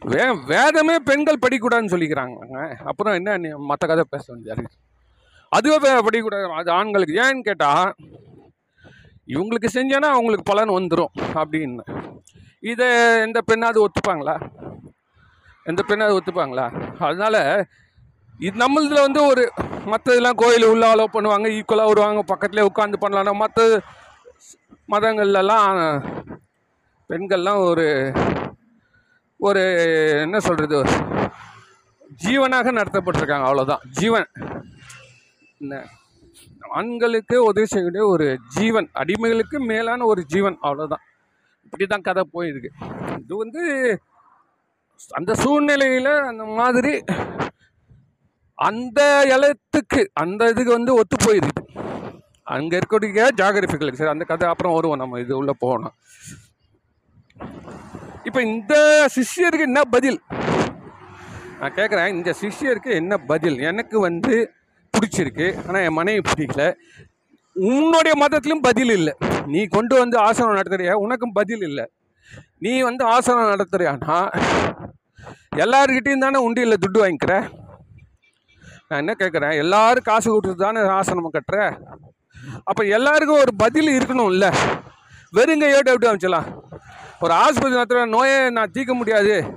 வே 0.00 0.30
வேதமே 0.46 0.98
பெண்கள் 0.98 1.38
படிக்கூடாதுன்னு 1.46 1.88
சொல்லிக்கிறாங்க. 1.88 2.74
அப்புறம் 2.74 3.24
என்ன 3.24 3.56
மற்ற 3.56 3.86
கதை 3.86 4.04
பேச 4.10 4.32
வேண்டியது 4.32 4.64
அதுவே 5.48 5.76
படிக்கூடாது 5.76 6.06
படிக்கக்கூடாது. 6.06 6.54
அது 6.54 6.70
ஆண்களுக்கு. 6.70 7.22
ஏன்னு 7.22 7.40
கேட்டால் 7.40 7.94
இவங்களுக்கு 9.26 9.68
செஞ்சேன்னா 9.74 10.10
அவங்களுக்கு 10.12 10.42
பலன் 10.42 10.68
வந்துடும் 10.68 11.34
அப்படின்னு. 11.34 12.04
இதை 12.62 12.86
எந்த 13.20 13.42
பெண்ணாவது 13.52 13.86
ஒத்துப்பாங்களா? 13.86 14.50
எந்த 15.64 15.84
பெண்ணாவது 15.88 16.18
ஒத்துப்பாங்களா? 16.18 16.96
அதனால 16.98 17.66
இது 18.38 18.66
நம்மளதில் 18.66 19.00
வந்து 19.00 19.26
ஒரு 19.26 19.52
மற்றதெல்லாம் 19.86 20.34
கோயில் 20.34 20.64
உள்ள 20.64 20.94
அலோவ் 20.94 21.14
பண்ணுவாங்க 21.14 21.46
ஈக்குவலாக 21.48 21.86
வருவாங்க 21.86 22.22
பக்கத்துலேயே 22.34 22.68
உட்காந்து 22.68 22.96
பண்ணலாம் 22.96 23.36
மற்ற 23.36 23.80
மதங்கள்லாம் 24.92 25.80
பெண்கள்லாம் 27.10 27.64
ஒரு 27.64 27.86
ஒரு 29.40 29.62
என்ன 30.20 30.40
சொல்கிறது 30.40 30.78
ஜீவனாக 32.24 32.72
நடத்தப்பட்டிருக்காங்க 32.72 33.46
அவ்வளோதான் 33.48 33.82
ஜீவன். 33.90 34.26
என்ன? 35.58 35.84
ஆண்களுக்கு 36.70 37.44
உதவி 37.44 37.66
செய்யக்கூடிய 37.66 38.06
ஒரு 38.06 38.38
ஜீவன் 38.48 38.88
அடிமைகளுக்கு 38.94 39.58
மேலான 39.58 40.04
ஒரு 40.04 40.24
ஜீவன் 40.26 40.58
அவ்வளோதான் 40.62 41.04
இப்படி 41.68 41.86
தான் 41.92 42.06
கதை 42.08 42.24
போயிருக்கு. 42.36 42.70
இது 43.22 43.34
வந்து 43.44 43.62
அந்த 45.18 45.32
சூழ்நிலையில் 45.42 46.12
அந்த 46.30 46.44
மாதிரி 46.60 46.92
அந்த 48.68 49.00
இலத்துக்கு 49.32 50.02
அந்த 50.22 50.48
இதுக்கு 50.52 50.72
வந்து 50.78 50.92
ஒத்து 51.00 51.16
போயிருக்கு 51.24 51.62
அங்கே 52.54 52.76
இருக்கக்கூடிய 52.78 53.24
ஜாகிரபிக்கல் 53.40 53.98
சரி 53.98 54.14
அந்த 54.14 54.24
கதை 54.30 54.46
அப்புறம் 54.52 54.74
வருவோம் 54.76 55.00
நம்ம 55.02 55.18
இது 55.24 55.32
உள்ளே 55.40 55.54
போகணும். 55.64 55.94
இப்போ 58.28 58.40
இந்த 58.52 58.74
சிஷ்யருக்கு 59.16 59.68
என்ன 59.70 59.82
பதில்? 59.94 60.18
நான் 61.60 61.76
கேட்குறேன் 61.78 62.10
இந்த 62.16 62.30
சிஷ்யருக்கு 62.40 62.90
என்ன 63.02 63.14
பதில்? 63.32 63.58
எனக்கு 63.70 63.96
வந்து 64.08 64.34
பிடிச்சிருக்கு 64.94 65.46
ஆனால் 65.66 65.84
என் 65.86 65.98
மனைவி 66.00 66.22
பிடிக்கல. 66.30 66.64
உன்னுடைய 67.60 68.16
மதத்திலும் 68.16 68.60
பதில் 68.60 68.90
இல்லை. 68.90 69.14
நீ 69.46 69.64
கொண்டு 69.64 69.98
வந்து 69.98 70.18
ஆசனம் 70.18 70.54
நடத்துறியா? 70.54 70.92
உனக்கும் 70.92 71.32
பதில் 71.32 71.60
இல்லை. 71.60 71.90
நீ 72.58 72.80
வந்து 72.80 73.04
ஆசனம் 73.04 73.50
நடத்துறியானா 73.52 74.18
எல்லாருக்கிட்டையும் 75.56 76.18
தானே 76.18 76.38
உண்டியில் 76.46 76.80
துட்டு 76.86 76.98
வாங்கிக்கிற? 76.98 77.34
நான் 78.88 78.98
என்ன 78.98 79.14
கேட்குறேன்? 79.18 79.56
எல்லாரும் 79.56 80.02
காசு 80.02 80.30
கொடுத்து 80.30 80.56
தானே 80.56 80.80
ஆசனம் 80.80 81.30
கட்டுற? 81.32 81.78
அப்போ 82.64 82.84
எல்லாருக்கும் 82.84 83.38
ஒரு 83.38 83.54
பதில் 83.56 83.90
இருக்கணும்ல. 83.98 84.46
ஏட்டு 85.76 85.92
எப்படி 85.92 86.10
அமைச்சலாம் 86.10 86.46
ஒரு 87.20 87.32
ஆஸ்பத்திரி 87.32 87.70
நடத்துகிற 87.70 88.06
நோயை 88.06 88.50
நான் 88.50 88.70
தீர்க்க 88.70 88.94
முடியாது. 88.94 89.54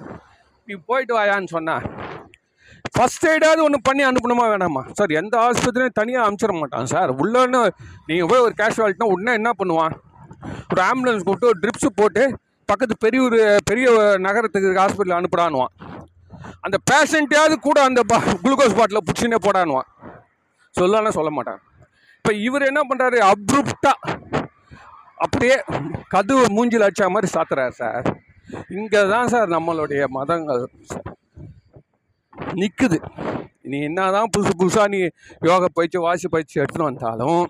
நீ 0.65 0.74
போயிட்டு 0.86 1.20
வாயான்னு 1.20 1.48
சொன்னேன் 1.48 1.81
ஃபஸ்ட் 3.01 3.24
எய்டாவது 3.29 3.62
ஒன்று 3.65 3.77
பண்ணி 3.86 4.03
அனுப்பணுமா 4.08 4.43
வேணாமா? 4.50 4.81
சார் 4.98 5.12
எந்த 5.20 5.36
ஆஸ்பத்திரியும் 5.46 5.96
தனியாக 6.00 6.25
அனுப்பிச்சிட 6.25 6.53
மாட்டான் 6.58 6.89
சார் 6.91 7.12
உள்ளன்னு 7.22 7.60
நீங்கள் 8.10 8.27
போய் 8.31 8.43
ஒரு 8.48 8.53
கேஷுவாலிட்டினா 8.60 9.08
உடனே 9.13 9.31
என்ன 9.39 9.51
பண்ணுவான்? 9.60 9.93
ஒரு 10.72 10.81
ஆம்புலன்ஸ் 10.89 11.24
கூப்பிட்டு 11.27 11.50
ஒரு 11.51 11.60
ட்ரிப்ஸு 11.63 11.89
போட்டு 12.00 12.24
பக்கத்து 12.70 12.96
பெரிய 13.05 13.22
ஒரு 13.27 13.39
பெரிய 13.70 13.88
நகரத்துக்கு 14.25 14.70
ஹாஸ்பிட்டல் 14.81 15.17
அனுப்புடான்னுவான். 15.20 15.74
அந்த 16.65 16.77
பேஷண்ட்டையாவது 16.91 17.55
கூட 17.67 17.77
அந்த 17.89 18.03
பா 18.12 18.20
குளுக்கோஸ் 18.43 18.77
பாட்டில் 18.79 19.05
பிடிச்சினே 19.08 19.39
போடானுவான் 19.48 19.89
சொல்லலாம் 20.75 21.17
சொல்ல 21.20 21.31
மாட்டான். 21.38 21.62
இப்போ 22.20 22.34
இவர் 22.48 22.70
என்ன 22.72 22.84
பண்ணுறாரு 22.89 23.20
அப்ரூப்டாக 23.31 24.17
அப்படியே 25.25 25.58
கதவு 26.15 26.43
மூஞ்சில் 26.58 26.86
அடிச்ச 26.88 27.10
மாதிரி 27.15 27.29
சாத்துறாரு 27.36 27.75
சார் 27.81 28.05
இங்கே 28.79 29.01
தான் 29.15 29.34
சார் 29.34 29.50
நம்மளுடைய 29.55 30.03
மதங்கள் 30.20 30.63
நிற்குது 32.60 33.00
நீ 33.71 33.79
என்ன 33.89 34.05
தான் 34.12 34.31
புதுசு 34.33 34.53
புதுசாக 34.62 34.91
நீ 34.93 35.00
யோகா 35.50 35.67
பயிற்சி 35.74 36.00
வாசி 36.05 36.27
பயிற்சி 36.27 36.62
எடுத்துன்னு 36.62 36.89
வந்தாலும் 36.89 37.43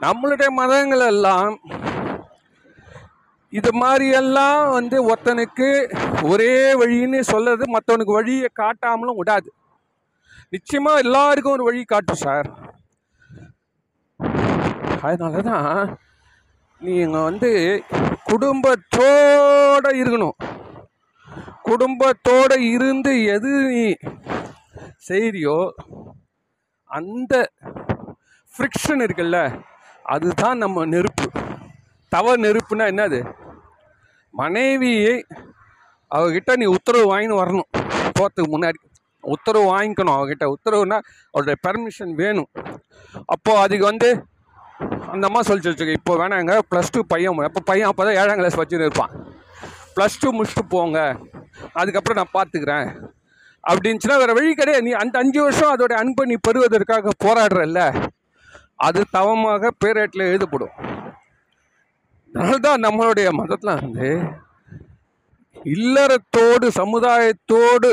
நம்மளுடைய 0.00 0.50
மதங்கள் 0.58 1.04
எல்லாம் 1.12 1.54
இது 3.52 3.70
மாதிரியெல்லாம் 3.82 4.60
வந்து 4.74 4.96
ஒருத்தனுக்கு 5.10 5.68
ஒரே 6.32 6.52
வழின்னு 6.80 7.20
சொல்கிறது 7.30 7.64
மற்றவனுக்கு 7.74 8.18
வழியை 8.18 8.48
காட்டாமலும் 8.60 9.18
விடாது. 9.20 9.48
நிச்சயமாக 10.54 11.02
எல்லாருக்கும் 11.04 11.56
ஒரு 11.56 11.66
வழி 11.68 11.82
காட்டும் 11.84 12.22
சார். 12.26 12.48
அதனால 15.06 15.42
தான் 15.50 15.98
நீங்கள் 16.80 17.26
வந்து 17.28 17.50
குடும்பத்தோட 18.30 19.86
இருக்கணும். 20.00 20.36
குடும்பத்தோடு 21.70 22.56
இருந்து 22.74 23.12
எது 23.34 23.50
நீ 23.72 23.84
செய்கிறியோ 25.08 25.58
அந்த 26.98 27.34
ஃப்ரிக்ஷன் 28.54 29.02
இருக்குல்ல 29.06 29.38
அதுதான் 30.14 30.60
நம்ம 30.62 30.84
நெருப்பு. 30.94 31.26
தவ 32.12 32.32
நெருப்புனா 32.44 32.84
என்னது? 32.92 33.20
மனைவியை 34.34 35.14
அவகிட்ட 36.10 36.56
நீ 36.60 36.66
உத்தரவு 36.76 37.04
வாங்கின்னு 37.12 37.40
வரணும். 37.42 37.68
போகிறதுக்கு 38.18 38.50
முன்னாடி 38.54 38.78
உத்தரவு 39.24 39.66
வாங்கிக்கணும் 39.74 40.16
அவகிட்ட. 40.16 40.44
உத்தரவுனா 40.54 40.98
அவருடைய 41.34 41.56
பெர்மிஷன் 41.66 42.14
வேணும். 42.22 42.50
அப்போது 43.34 43.62
அதுக்கு 43.64 43.84
வந்து 43.92 44.08
அந்த 45.12 45.24
அம்மா 45.28 45.40
சொல்லி 45.48 45.68
வச்சுக்க 45.68 45.98
இப்போ 45.98 46.14
வேணாங்க 46.22 46.54
ப்ளஸ் 46.72 46.92
டூ 46.94 47.02
பையன் 47.12 47.46
அப்போ 47.50 47.62
பையன் 47.70 47.90
அப்போ 47.90 48.02
தான் 48.08 48.18
ஏழாம் 48.22 48.40
கிளாஸ் 48.40 48.60
வச்சுன்னு 48.60 48.88
இருப்பான். 48.88 49.14
ப்ளஸ் 49.96 50.20
டூ 50.20 50.28
முடிச்சுட்டு 50.32 50.64
போங்க. 50.68 50.98
அதுக்கப்புறம் 51.72 52.20
நான் 52.20 52.34
பார்த்துக்கிறேன். 52.36 52.88
அப்படின்ச்சுன்னா 53.68 54.16
வேறு 54.18 54.34
வழி 54.34 54.54
கிடையாது. 54.54 54.84
நீ 54.84 54.90
அந்த 54.90 55.18
அஞ்சு 55.18 55.42
வருஷம் 55.42 55.72
அதோட 55.76 55.92
அன்பை 55.92 56.26
நீ 56.26 56.36
பெறுவதற்காக 56.48 57.10
போராடுறல்ல. 57.24 58.10
அது 58.76 59.04
தவமாக 59.10 59.70
பேரேட்டில் 59.84 60.28
எழுதப்படும். 60.30 60.76
அதனால்தான் 62.34 62.82
நம்மளுடைய 62.82 63.30
மதத்தில் 63.30 63.80
வந்து 63.80 64.08
இல்லறத்தோடு 65.64 66.66
சமுதாயத்தோடு 66.74 67.90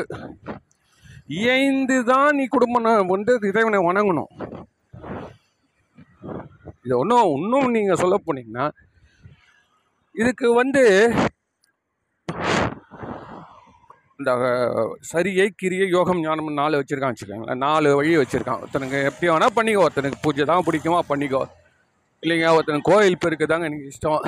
இயைந்து 1.28 2.04
தான் 2.04 2.36
நீ 2.36 2.46
குடும்பம் 2.46 3.08
வந்து 3.08 3.40
இறைவனை 3.42 3.80
வணங்கணும். 3.80 4.32
இது 6.84 6.98
ஒன்றும் 6.98 7.36
இன்னும் 7.36 7.72
நீங்கள் 7.72 7.96
சொல்ல 7.96 8.18
போனீங்கன்னா 8.26 8.70
இதுக்கு 10.12 10.54
வந்து 10.54 10.84
இந்த 14.22 14.32
சரியை 15.10 15.46
கிரியை 15.62 15.86
யோகம் 15.96 16.22
ஞானம் 16.26 16.48
நாலு 16.60 16.80
வச்சுருக்கான் 16.80 17.14
வச்சுக்கோங்களேன். 17.14 17.62
நாலு 17.66 17.90
வழி 17.98 18.12
வச்சுருக்கான். 18.22 18.62
ஒருத்தனுக்கு 18.64 19.00
எப்படி 19.10 19.28
வேணால் 19.32 19.56
பண்ணிக்கோ. 19.58 19.84
ஒருத்தனுக்கு 19.86 20.24
பூஜை 20.24 20.46
தான் 20.52 20.66
பிடிக்குமா 20.68 21.00
பண்ணிக்கோ. 21.12 21.42
இல்லைங்க 22.24 22.48
ஒருத்தனுக்கு 22.58 22.90
கோயில் 22.92 23.22
பெருக்கு 23.24 23.52
தாங்க 23.52 23.68
எனக்கு 23.70 23.90
இஷ்டம். 23.94 24.24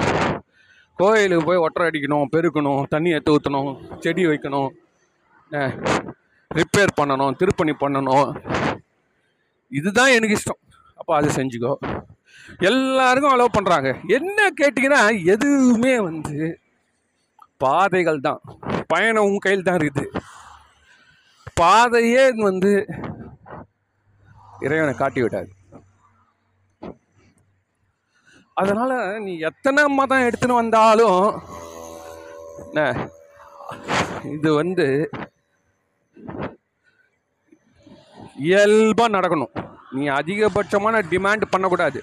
கோயிலுக்கு 1.00 1.48
போய் 1.48 1.64
ஒட்டரை 1.66 1.86
அடிக்கணும் 1.90 2.30
பெருக்கணும் 2.36 2.82
தண்ணி 2.94 3.10
எடுத்து 3.16 3.36
ஊற்றணும் 3.36 3.72
செடி 4.04 4.26
வைக்கணும் 4.32 4.70
ரிப்பேர் 6.52 6.98
பண்ணணும் 7.00 7.36
திருப்பணி 7.40 7.74
பண்ணணும். 7.84 8.30
இதுதான் 9.80 10.14
எனக்கு 10.18 10.38
இஷ்டம். 10.40 10.62
அப்போ 11.00 11.12
அதை 11.20 11.30
செஞ்சுக்கோ. 11.40 11.74
எல்லாருக்கும் 12.70 13.34
அலோவ் 13.36 13.58
பண்ணுறாங்க 13.58 13.90
என்ன 14.18 14.50
கேட்டிங்கன்னா 14.62 15.02
எதுவுமே 15.34 15.96
வந்து 16.10 16.38
பாதைகள் 17.64 18.26
தான். 18.28 18.42
பயணம் 18.92 19.28
உன் 19.30 19.44
கையில் 19.46 19.66
தான் 19.68 19.80
இருக்குது. 19.80 20.04
பாதையே 21.60 22.24
வந்து 22.50 22.72
இறைவனை 24.66 24.94
காட்டி 25.02 25.22
விடாது 25.24 25.52
அதனால் 28.62 28.96
நீ 29.26 29.34
எத்தனை 29.50 29.82
மதம் 30.00 30.26
எடுத்துன்னு 30.28 30.62
வந்தாலும் 30.62 31.20
என்ன 32.64 32.82
இது 34.36 34.50
வந்து 34.62 34.88
இயல்பாக 38.48 39.14
நடக்கணும். 39.18 39.54
நீ 39.98 40.04
அதிகபட்சமான 40.18 41.04
டிமாண்ட் 41.14 41.52
பண்ணக்கூடாது. 41.54 42.02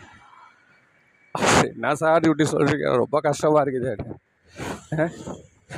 என்ன 1.72 1.94
சார் 2.00 2.26
இப்படி 2.28 2.46
சொல்கிறீங்க 2.54 2.96
ரொம்ப 3.02 3.20
கஷ்டமாக 3.28 3.64
இருக்குது. 3.64 3.92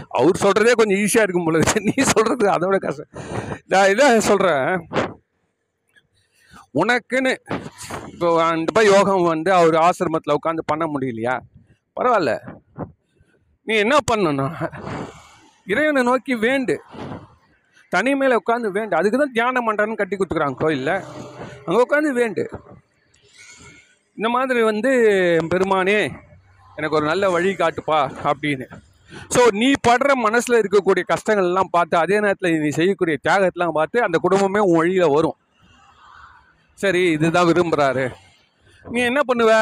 அவர் 0.08 0.42
சொல்கிறதே 0.42 0.72
கொஞ்சம் 0.72 0.98
ஈஸியாக 0.98 1.26
இருக்கும் 1.26 1.44
போல 1.44 1.58
நீ 1.80 1.92
சொல்கிறது 2.02 2.46
அதோட 2.56 2.76
கஷ்டம். 2.76 3.10
நான் 3.66 3.90
இதை 3.90 4.20
சொல்கிறேன் 4.20 4.88
உனக்குன்னு 6.74 7.32
இப்போ 8.12 8.44
அந்த 8.44 8.72
போய் 8.72 8.86
யோகம் 8.86 9.22
வந்து 9.22 9.52
அவர் 9.52 9.74
ஆசிரமத்தில் 9.74 10.36
உட்காந்து 10.38 10.62
பண்ண 10.66 10.84
முடியலையா? 10.86 11.38
பரவாயில்ல. 11.96 12.32
நீ 13.64 13.74
என்ன 13.74 13.96
பண்ணணும்? 14.12 14.54
இறைவனை 15.66 16.02
நோக்கி 16.02 16.34
வேண்டு. 16.34 16.82
தனிமையில் 17.88 18.38
உட்காந்து 18.38 18.68
வேண்டு. 18.70 18.96
அதுக்கு 18.96 19.18
தான் 19.18 19.32
தியான 19.32 19.60
மண்டபம்னு 19.66 20.00
கட்டி 20.00 20.16
கொடுத்துக்குறாங்க 20.16 20.54
கோயிலில். 20.54 20.94
அங்கே 21.64 21.80
உட்காந்து 21.84 22.12
வேண்டு. 22.12 22.44
இந்த 24.16 24.28
மாதிரி 24.28 24.62
வந்து 24.62 24.90
பெருமானே 25.48 25.98
எனக்கு 26.76 26.96
ஒரு 26.96 27.06
நல்ல 27.06 27.30
வழி 27.30 27.52
காட்டுப்பா 27.52 28.00
அப்படின்னு. 28.30 28.68
ஸோ 29.34 29.42
நீ 29.60 29.68
படுற 29.88 30.14
மனசில் 30.26 30.60
இருக்கக்கூடிய 30.60 31.04
கஷ்டங்கள்லாம் 31.12 31.74
பார்த்து 31.76 31.94
அதே 32.04 32.16
நேரத்தில் 32.24 32.62
நீ 32.64 32.70
செய்யக்கூடிய 32.78 33.16
தியாகத்தெலாம் 33.26 33.76
பார்த்து 33.78 33.98
அந்த 34.06 34.16
குடும்பமே 34.24 34.62
உன் 34.68 34.80
வழியில் 34.80 35.14
வரும். 35.16 35.36
சரி 36.78 37.04
இதுதான் 37.16 37.48
விரும்புகிறாரு 37.50 38.06
நீ 38.84 39.00
என்ன 39.10 39.20
பண்ணுவ? 39.28 39.52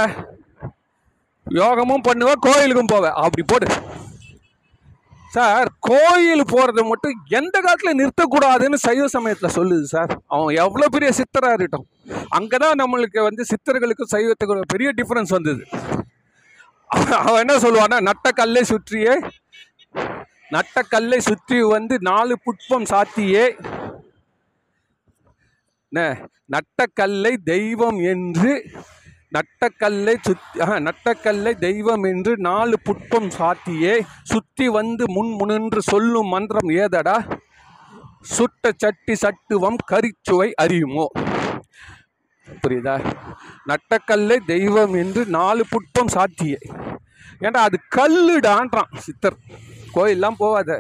யோகமும் 1.47 2.07
பண்ணுவ 2.09 2.31
கோயிலுக்கும் 2.47 2.93
போவ. 2.93 3.07
அப்படி 3.25 3.43
போடு. 3.53 3.69
சார் 5.35 5.69
கோயில் 5.88 6.50
போகிறத 6.53 6.83
மட்டும் 6.91 7.15
எந்த 7.38 7.57
காலத்தில் 7.65 7.99
நிறுத்தக்கூடாதுன்னு 8.00 8.79
சைவ 8.85 9.07
சமயத்தில் 9.15 9.55
சொல்லுது 9.57 9.87
சார். 9.95 10.12
அவன் 10.35 10.59
எவ்வளோ 10.65 10.87
பெரிய 10.95 11.11
சித்தராக 11.19 11.57
இருக்கட்டும். 11.57 11.87
அங்கே 12.38 12.59
தான் 12.65 12.81
நம்மளுக்கு 12.83 13.21
வந்து 13.29 13.45
சித்தர்களுக்கும் 13.50 14.12
சைவத்துக்கும் 14.15 14.71
பெரிய 14.75 14.91
டிஃப்ரென்ஸ் 15.00 15.35
வந்தது. 15.38 15.65
அவன் 16.88 17.49
என்ன 17.49 17.55
சொல்லுவான்னா 17.64 17.99
நட்டக்கல்லை 18.09 18.62
சுற்றியே 18.73 19.14
நட்டக்கல்லை 20.55 21.19
சுற்றி 21.19 21.57
வந்து 21.73 21.95
நாலு 22.00 22.35
புட்பம் 22.45 22.85
சாத்தியே. 22.90 23.47
நட்டக்கல்லை 26.55 27.33
தெய்வம் 27.52 27.99
என்று 28.12 28.52
நட்டக்கல்லை 29.37 30.14
சுத்தி 30.26 30.59
நட்டக்கல்லை 30.87 31.52
தெய்வம் 31.66 32.05
என்று 32.12 32.33
நாலு 32.49 32.76
புட்பம் 32.85 33.31
சாத்தியே. 33.38 33.95
சுத்தி 34.33 34.69
வந்து 34.78 35.05
முன் 35.16 35.33
முன்னின்று 35.38 35.83
சொல்லும் 35.83 36.31
மந்திரம் 36.35 36.71
ஏதடா? 36.83 37.16
சுட்ட 38.37 38.73
சட்டி 38.76 39.16
சட்டுவம் 39.25 39.81
கரிச்சுவை 39.93 40.49
அறியுமோ? 40.62 41.07
புரியுதா? 42.62 42.95
நட்டக்கல்லை 43.71 44.37
தெய்வம் 44.52 44.95
என்று 45.02 45.23
நாலு 45.39 45.63
புட்பம் 45.73 46.13
சாத்திய. 46.17 46.56
ஏன்டா 47.45 47.63
அது 47.69 47.78
கல்லுடான்றான் 47.97 48.93
சித்தர். 49.06 49.39
கோயிலெலாம் 49.97 50.41
போகாத 50.43 50.71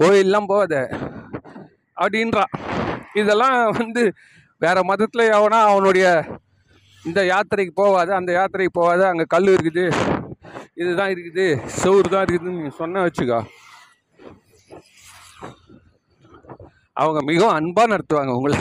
கோயிலெலாம் 0.00 0.50
போகாத 0.52 0.74
அப்படின்றான் 2.02 2.52
இதெல்லாம் 3.20 3.56
வந்து 3.78 4.02
வேற 4.64 4.78
மதத்தில் 4.90 5.32
எவனா 5.36 5.58
அவனுடைய 5.70 6.06
இந்த 7.08 7.20
யாத்திரைக்கு 7.32 7.74
போகாத 7.82 8.10
அந்த 8.16 8.30
யாத்திரைக்கு 8.38 8.78
போகாத 8.78 9.02
அங்கே 9.08 9.26
கல் 9.34 9.50
இருக்குது. 9.54 9.84
இதுதான் 10.82 11.12
இருக்குது. 11.14 11.46
செவுறு 11.80 12.08
தான் 12.14 12.24
இருக்குதுன்னு 12.24 12.58
நீங்கள் 12.58 12.78
சொன்ன 12.80 13.02
வச்சுக்கோ. 13.06 13.38
அவங்க 17.00 17.20
மிகவும் 17.30 17.56
அன்பாக 17.58 17.92
நடத்துவாங்க 17.94 18.34
உங்களை. 18.38 18.58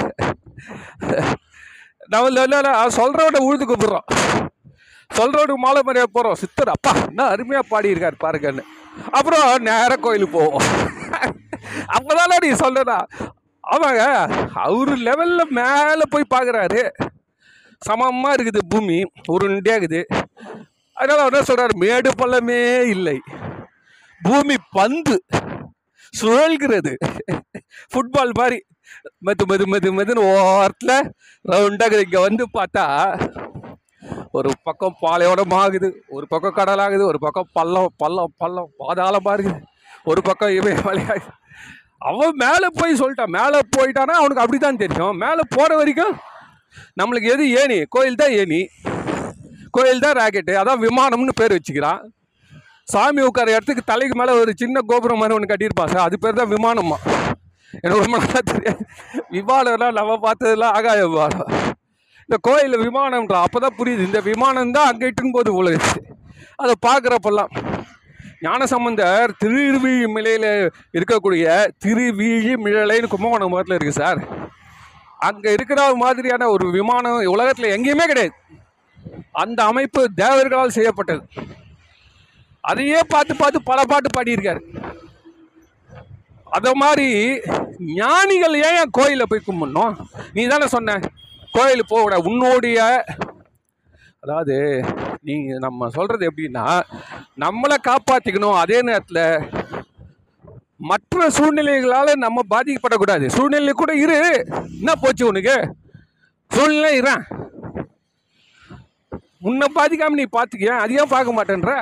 நான் 2.11 2.27
இல்லை 2.29 2.43
இல்லை 2.47 2.59
சொல்கிறவட 2.99 3.39
உழுது 3.47 3.65
கூப்பிட்றோம் 3.69 4.07
சொல்கிறவனுக்கு 5.11 5.63
மாலை 5.65 5.81
மரியாதை 5.87 6.09
போகிறோம் 6.15 6.39
சித்தர் 6.41 6.71
அப்பா 6.73 6.91
என்ன 7.09 7.25
அருமையாக 7.33 7.65
பாடியிருக்கார் 7.71 8.23
பாருங்கன்னு. 8.23 8.63
அப்புறம் 9.17 9.45
நேராக 9.67 9.99
கோயிலுக்கு 10.05 10.37
போவோம் 10.37 10.65
அப்போதானே 11.95 12.37
நீ 12.45 12.49
சொல்லடா 12.63 12.97
ஆமாங்க 13.63 14.03
அவர் 14.65 14.91
லெவலில் 15.07 15.53
மேலே 15.59 16.05
போய் 16.13 16.33
பார்க்குறாரு 16.33 16.81
சமமாக 17.87 18.35
இருக்குது 18.37 18.61
பூமி 18.73 18.97
உருண்டையாக 19.33 19.79
இருக்குது. 19.81 20.01
அதனால் 20.97 21.23
அவர் 21.23 21.33
என்ன 21.33 21.47
சொல்கிறார் 21.49 21.73
மேடு 21.83 22.11
பள்ளமே 22.21 22.61
இல்லை. 22.95 23.17
பூமி 24.21 24.55
பந்து 24.77 25.15
சுழல்கிறது. 26.13 26.93
ஃபுட்பால் 27.91 28.33
மாதிரி. 28.39 28.59
மெது 29.27 29.45
மெது 29.51 29.65
மெது 29.73 29.89
மெதுன்னு 29.97 30.25
ஓரத்தில் 30.33 30.97
ரவுண்டாக 31.51 32.01
இங்கே 32.05 32.21
வந்து 32.27 32.45
பார்த்தா 32.57 32.85
ஒரு 34.37 34.49
பக்கம் 34.67 34.95
பாலையோடமாகுது 35.03 35.89
ஒரு 36.15 36.25
பக்கம் 36.31 36.55
கடலாகுது 36.59 37.03
ஒரு 37.11 37.19
பக்கம் 37.25 37.49
பள்ளம் 37.57 37.93
பள்ளம் 38.01 38.33
பள்ளம் 38.41 38.69
பாதாளமாக 38.81 39.35
இருக்குது. 39.37 39.61
ஒரு 40.11 40.21
பக்கம் 40.27 40.53
இமயமலையாகுது. 40.57 41.31
அவன் 42.09 42.35
மேலே 42.43 42.67
போய் 42.79 42.99
சொல்லிட்டான். 43.01 43.33
மேலே 43.37 43.59
போயிட்டானா 43.75 44.15
அவனுக்கு 44.19 44.43
அப்படி 44.43 44.59
தான் 44.65 44.81
தெரியும். 44.83 45.15
மேலே 45.23 45.43
போகிற 45.55 45.71
வரைக்கும் 45.79 46.13
நம்மளுக்கு 46.99 47.31
எது 47.35 47.45
ஏணி? 47.61 47.79
கோயில் 47.95 48.21
தான் 48.21 48.35
ஏணி. 48.41 48.61
கோயில் 49.77 50.03
தான் 50.05 50.17
ராக்கெட்டு 50.19 50.53
அதான் 50.61 50.83
விமானம்னு 50.85 51.39
பேர் 51.41 51.55
வச்சுக்கிறான். 51.57 52.01
சாமி 52.93 53.21
உட்கார 53.29 53.55
இடத்துக்கு 53.55 53.89
தலைக்கு 53.91 54.15
மேலே 54.19 54.33
ஒரு 54.41 54.51
சின்ன 54.61 54.81
கோபுரம் 54.91 55.21
மாதிரி 55.21 55.35
ஒன்று 55.37 55.51
கட்டியிருப்பான் 55.53 55.93
சார். 55.93 56.05
அது 56.07 56.19
பேர் 56.25 56.39
தான் 56.41 56.53
விமானம்மா. 56.55 56.99
எனக்கு 57.75 58.01
ரொம்ப 58.03 58.17
நல்லா 58.23 58.41
தெரியாது. 58.51 58.83
விமானம்லாம் 59.37 59.97
நம்ம 59.99 60.13
பார்த்ததெல்லாம் 60.25 60.75
ஆகாய 60.77 61.01
விமானம். 61.07 61.49
இந்த 62.25 62.37
கோயிலில் 62.47 62.83
விமானம்ன்றா 62.85 63.39
அப்போ 63.47 63.59
தான் 63.65 63.77
புரியுது. 63.79 64.07
இந்த 64.09 64.19
விமானம் 64.29 64.75
தான் 64.77 64.89
அங்கே 64.91 65.09
இட்டுன்னு 65.09 65.35
போது 65.37 65.51
உலகுது 65.61 65.91
அதை 66.63 66.73
பார்க்குறப்பெல்லாம் 66.87 67.51
ஞானசம்பந்தர் 68.45 69.31
திருவிழி 69.41 70.07
மிளையில் 70.15 70.49
இருக்கக்கூடிய 70.97 71.45
திருவிழி 71.83 72.53
மிழலைன்னு 72.65 73.11
கும்பகோணம் 73.13 73.53
மரத்தில் 73.53 73.75
இருக்குது 73.77 73.99
சார். 74.01 74.19
அங்கே 75.27 75.49
இருக்கிற 75.57 75.79
மாதிரியான 76.01 76.49
ஒரு 76.55 76.65
விமானம் 76.77 77.21
உலகத்தில் 77.35 77.73
எங்கேயுமே 77.75 78.05
கிடையாது. 78.11 78.35
அந்த 79.43 79.59
அமைப்பு 79.71 80.01
தேவர்களால் 80.21 80.75
செய்யப்பட்டது. 80.77 81.23
அதையே 82.69 82.99
பார்த்து 83.13 83.33
பார்த்து 83.41 83.59
பல 83.71 83.79
பாட்டு 83.91 84.09
பாடியிருக்காரு. 84.17 84.61
அதை 86.57 86.71
மாதிரி 86.83 87.09
ஞானிகள் 87.99 88.55
ஏன் 88.69 88.93
கோயிலில் 88.97 89.29
போய் 89.31 89.47
கும்பிடணும்? 89.47 89.95
நீ 90.35 90.41
தானே 90.51 90.67
சொன்ன 90.75 90.99
கோயில் 91.57 91.89
போகக்கூடாது 91.89 92.27
உன்னுடைய 92.29 92.79
அதாவது 94.23 94.55
நீங்கள் 95.27 95.63
நம்ம 95.65 95.89
சொல்கிறது 95.97 96.23
எப்படின்னா 96.29 96.65
நம்மளை 97.43 97.77
காப்பாற்றிக்கணும் 97.89 98.61
அதே 98.63 98.77
நேரத்தில் 98.87 99.25
மற்ற 100.89 101.29
சூழ்நிலைகளால் 101.37 102.21
நம்ம 102.23 102.39
பாதிக்கப்படக்கூடாது. 102.53 103.25
சூழ்நிலை 103.35 103.73
கூட 103.73 103.91
இரு. 104.03 104.17
என்ன 104.79 104.91
போச்சு 105.03 105.23
உனக்கு? 105.31 105.55
சூழ்நிலை 106.51 106.91
இறான் 107.01 107.23
உன்னை 109.49 109.67
பாதிக்காமல் 109.77 110.19
நீ 110.21 110.25
பார்த்துக்கிய? 110.35 110.73
அதையும் 110.83 111.13
பார்க்க 111.13 111.37
மாட்டேன்ற? 111.37 111.73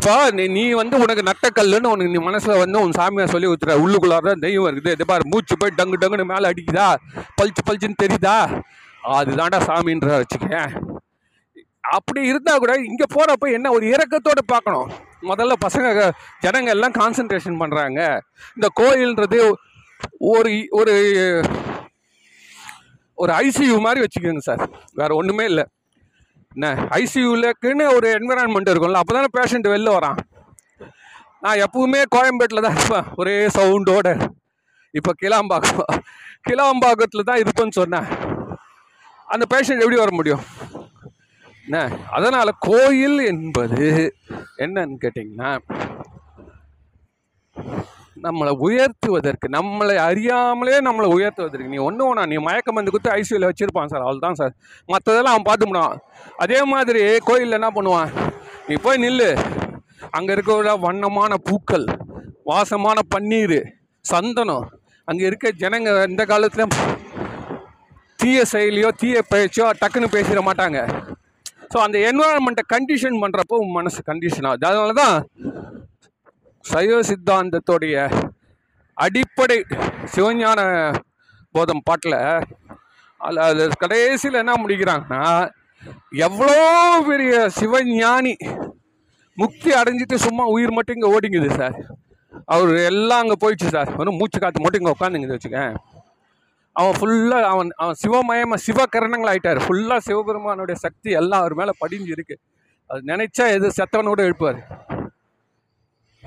இப்போ 0.00 0.14
நீ 0.36 0.44
நீ 0.56 0.62
வந்து 0.80 0.96
உனக்கு 1.04 1.22
நட்டக்கல்லுன்னு 1.28 1.88
உனக்கு 1.94 2.12
நீ 2.12 2.20
மனசில் 2.26 2.60
வந்து 2.60 2.76
உன் 2.82 2.94
சாமியார் 2.98 3.32
சொல்லி 3.32 3.48
ஊற்றுற 3.52 3.72
உள்ளுக்குள்ளார 3.82 4.32
தெய்வம் 4.44 4.68
இருக்குது. 4.70 4.94
இது 4.96 5.04
பாரு 5.10 5.24
மூச்சு 5.32 5.54
போய் 5.60 5.74
டங்கு 5.78 5.96
டங்குன்னு 6.02 6.24
மேலே 6.30 6.46
அடிக்குதா? 6.50 6.86
பளிச்சு 7.38 7.62
பளிச்சுன்னு 7.68 7.98
தெரியுதா? 8.02 8.36
அதுதான்டா 9.16 9.58
சாமின்ற 9.68 10.08
வச்சுக்கேன். 10.20 10.70
அப்படி 11.96 12.22
இருந்தால் 12.30 12.62
கூட 12.62 12.72
இங்கே 12.90 13.06
போகிறப்ப 13.16 13.50
என்ன 13.56 13.72
ஒரு 13.76 13.84
இறக்கத்தோடு 13.94 14.44
பார்க்கணும். 14.54 14.88
முதல்ல 15.30 15.56
பசங்க 15.66 16.06
ஜனங்க 16.44 16.72
எல்லாம் 16.76 16.96
கான்சன்ட்ரேஷன் 17.00 17.60
பண்ணுறாங்க 17.62 18.00
இந்த 18.56 18.70
கோயில்ன்றது 18.80 19.40
ஒரு 20.34 20.52
ஒரு 20.80 20.94
ஒரு 23.22 23.32
ஐசியூ 23.44 23.76
மாதிரி 23.88 24.02
வச்சுக்கோங்க 24.06 24.44
சார். 24.48 24.64
வேறு 25.00 25.18
ஒன்றுமே 25.20 25.46
இல்லை. 25.52 25.66
என்ன 26.54 26.68
ஐசியூலக்குன்னு 27.00 27.84
ஒரு 27.96 28.06
என்விரான்மெண்ட் 28.18 28.70
இருக்கும்ல 28.70 29.00
அப்போ 29.02 29.12
தானே 29.16 29.28
பேஷண்ட் 29.36 29.68
வெளில 29.72 29.90
வரான். 29.96 30.18
நான் 31.44 31.60
எப்பவுமே 31.66 32.00
கோயம்பேட்டில் 32.14 32.64
தான் 32.64 32.76
இருப்பேன் 32.76 33.06
ஒரே 33.20 33.34
சவுண்டோட 33.56 34.08
இப்போ 34.98 35.12
கிளாம்பாக்கம் 35.22 35.84
கிளாம்பாக்கத்தில் 36.48 37.28
தான் 37.28 37.40
இருப்பேன்னு 37.42 37.78
சொன்னேன். 37.80 38.08
அந்த 39.32 39.44
பேஷண்ட் 39.52 39.82
எப்படி 39.84 40.00
வர 40.02 40.10
முடியும்? 40.18 40.44
என்ன 41.66 41.80
அதனால் 42.16 42.58
கோயில் 42.68 43.18
என்பது 43.32 43.86
என்னன்னு 44.64 44.96
கேட்டிங்கன்னா 45.04 45.50
நம்மளை 48.24 48.52
உயர்த்துவதற்கு 48.66 49.46
நம்மளை 49.56 49.94
அறியாமலே 50.08 50.78
நம்மளை 50.86 51.08
உயர்த்துவதற்கு 51.16 51.72
நீ 51.74 51.78
ஒன்று 51.88 52.02
ஒன்றா 52.08 52.24
நீ 52.32 52.36
மயக்கம் 52.48 52.78
வந்து 52.78 52.92
கொடுத்து 52.92 53.12
ஐசியூவில் 53.18 53.48
வச்சுருப்பான் 53.48 53.90
சார் 53.92 54.04
அவள் 54.06 54.24
தான் 54.24 54.38
சார். 54.40 54.52
மற்றதெல்லாம் 54.92 55.34
அவன் 55.34 55.48
பார்த்துமுடான் 55.48 55.94
அதே 56.44 56.58
மாதிரி 56.72 57.02
கோயிலில் 57.28 57.58
என்ன 57.58 57.70
பண்ணுவான்? 57.76 58.10
நீ 58.68 58.76
போய் 58.86 59.02
நில்லு. 59.04 59.30
அங்கே 60.18 60.32
இருக்கிற 60.36 60.74
வண்ணமான 60.86 61.32
பூக்கள் 61.48 61.86
வாசமான 62.50 62.98
பன்னீர் 63.14 63.58
சந்தனம் 64.04 64.66
அங்கே 65.08 65.24
இருக்க 65.30 65.48
ஜனங்க 65.62 65.90
இந்த 66.10 66.22
காலத்தில் 66.32 66.74
தீய 68.18 68.38
செயலியோ 68.52 68.88
தீய 69.02 69.18
பேச்சோ 69.32 69.66
டக்குன்னு 69.80 70.14
பேசிட 70.16 70.40
மாட்டாங்க. 70.48 70.78
ஸோ 71.72 71.78
அந்த 71.86 71.96
என்வரான்மெண்ட்டை 72.10 72.64
கண்டிஷன் 72.74 73.16
பண்ணுறப்போ 73.22 73.56
மனசு 73.78 74.00
கண்டிஷன் 74.10 74.46
ஆகுது. 74.50 74.66
அதனால 74.70 74.92
தான் 75.02 75.16
சைவ 76.64 76.96
சித்தாந்தத்துடைய 77.10 77.96
அடிப்படை 78.96 79.58
சிவஞான 80.14 80.60
போதம் 81.54 81.84
பாட்டில் 81.88 82.18
அதில் 83.20 83.40
அது 83.46 83.62
கடைசியில் 83.82 84.40
என்ன 84.42 84.52
முடிக்கிறாங்கன்னா 84.62 85.24
எவ்வளோ 86.26 86.58
பெரிய 87.08 87.32
சிவஞானி 87.58 88.34
முக்தி 89.38 89.70
அடைஞ்சிட்டு 89.80 90.16
சும்மா 90.26 90.44
உயிர் 90.54 90.76
மட்டும் 90.76 90.96
இங்கே 90.96 91.10
ஓடிங்குது 91.16 91.50
சார். 91.60 91.76
அவர் 92.54 92.72
எல்லாம் 92.90 93.22
அங்கே 93.22 93.36
போயிடுச்சு 93.42 93.68
சார். 93.76 93.90
வெறும் 93.98 94.18
மூச்சு 94.20 94.38
காற்று 94.42 94.62
மட்டும் 94.64 94.80
இங்கே 94.82 94.94
உட்காந்துங்குது 94.96 95.36
வச்சுக்கேன். 95.36 95.74
அவன் 96.76 96.96
ஃபுல்லாக 96.98 97.48
அவன் 97.52 97.70
அவன் 97.82 97.98
சிவமயமாக 98.02 98.60
சிவகரணங்கள் 98.66 99.30
ஆகிட்டார் 99.32 99.60
ஃபுல்லாக 99.66 100.00
சிவபெருமானுடைய 100.08 100.76
சக்தி 100.84 101.10
எல்லாம் 101.20 101.42
அவர் 101.44 101.58
மேலே 101.60 101.72
படிஞ்சு 101.82 102.12
இருக்கு. 102.16 102.36
அது 102.90 103.02
நினைச்சா 103.12 103.46
எது 103.56 103.76
செத்தவனை 103.78 104.10
கூட 104.12 104.22
எழுப்புவார். 104.28 104.60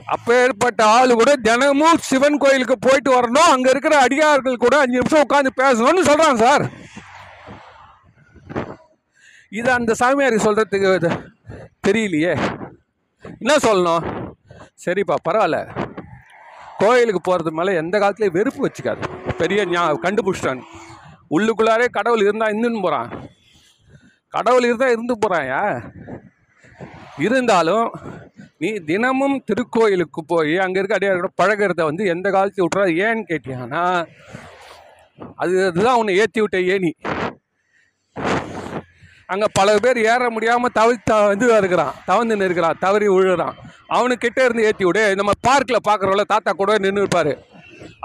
அப்பேற்பட்ட 0.05 0.85
ஆளு 0.85 1.13
கூட 1.15 1.35
தினமும் 1.35 1.97
சிவன் 1.97 2.37
கோயிலுக்கு 2.37 2.79
போயிட்டு 2.79 3.11
வரணும். 3.17 3.49
அங்க 3.55 3.69
இருக்கிற 3.69 3.99
அடியார்கள் 3.99 4.63
கூட 4.63 4.79
அஞ்சு 4.79 4.99
நிமிஷம் 4.99 5.25
உட்காந்து 5.27 5.51
பேசணும்னு 5.61 6.03
சொல்றான் 6.09 6.41
சார். 6.43 6.65
இது 9.49 9.71
அந்த 9.71 9.93
சாமியார் 9.93 10.33
சொல்றதுக்கு 10.33 11.19
தெரியலையே. 11.87 12.33
என்ன 13.39 13.55
சொல்லணும்? 13.55 14.03
சரிப்பா 14.85 15.15
பரவாயில்ல. 15.29 15.59
கோயிலுக்கு 16.77 17.21
போகிறது 17.21 17.51
மேலே 17.51 17.75
எந்த 17.75 17.99
காலத்துலேயும் 17.99 18.37
வெறுப்பு 18.37 18.61
வச்சுக்காது. 18.67 19.03
பெரிய 19.37 19.65
ஞா 19.65 19.83
கண்டுபிடிச்சிட்டான். 20.05 20.63
உள்ளுக்குள்ளாரே 21.35 21.85
கடவுள் 21.89 22.21
இருந்தால் 22.21 22.51
இருந்துன்னு 22.53 22.81
போகிறான் 22.81 23.29
கடவுள் 24.29 24.63
இருந்தால் 24.63 24.91
இருந்து 24.91 25.15
போகிறாயா 25.21 25.61
இருந்தாலும் 27.17 27.87
நீ 28.61 28.69
தினமும் 28.89 29.37
திருக்கோயிலுக்கு 29.47 30.21
போய் 30.31 30.55
அங்கே 30.63 30.79
இருக்க 30.79 30.97
அடியாரோட 30.97 31.29
பழகிறத 31.41 31.81
வந்து 31.89 32.03
எந்த 32.13 32.27
காலத்தையும் 32.35 32.67
விட்றா 32.67 32.85
ஏன்னு 33.05 33.27
கேட்டியானா 33.29 33.83
அது 35.43 35.53
அதுதான் 35.69 35.97
உன்னை 36.01 36.13
ஏற்றி 36.21 36.39
விட்ட 36.43 36.59
ஏணி. 36.73 36.91
அங்கே 39.33 39.47
பல 39.57 39.75
பேர் 39.83 39.99
ஏற 40.11 40.23
முடியாமல் 40.35 40.73
தவி 40.77 40.95
த 41.09 41.13
இது 41.35 41.45
இருக்கிறான் 41.61 41.93
தவந்து 42.09 42.45
இருக்கிறான் 42.47 42.79
தவறி 42.85 43.07
விழுறான் 43.15 43.57
அவனுக்கிட்ட 43.95 44.39
இருந்து 44.45 44.65
ஏற்றி 44.69 44.85
விடு. 44.87 45.03
நம்ம 45.19 45.31
பார்க்கில் 45.47 45.85
பார்க்குறவங்கள 45.87 46.25
தாத்தா 46.33 46.51
கூட 46.61 46.77
நின்று 46.85 47.03
இருப்பார். 47.03 47.33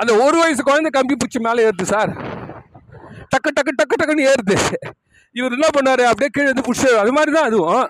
அந்த 0.01 0.13
ஒரு 0.25 0.37
வயசு 0.43 0.63
குழந்தை 0.69 0.91
கம்பி 0.97 1.17
பிடிச்சி 1.21 1.41
மேலே 1.47 1.65
ஏறுது 1.69 1.87
சார். 1.95 2.13
டக்கு 3.33 3.51
டக்கு 3.57 3.73
டக்கு 3.81 3.99
டக்குன்னு 4.01 4.29
ஏறுது. 4.33 4.57
இவர் 5.39 5.57
என்ன 5.57 5.69
பண்ணார்? 5.77 6.03
அப்படியே 6.11 6.31
கீழே 6.37 6.49
வந்து 6.51 6.67
புடிச்சு 6.69 6.91
அது 7.03 7.11
மாதிரி 7.17 7.33
தான் 7.37 7.49
அதுவும். 7.51 7.85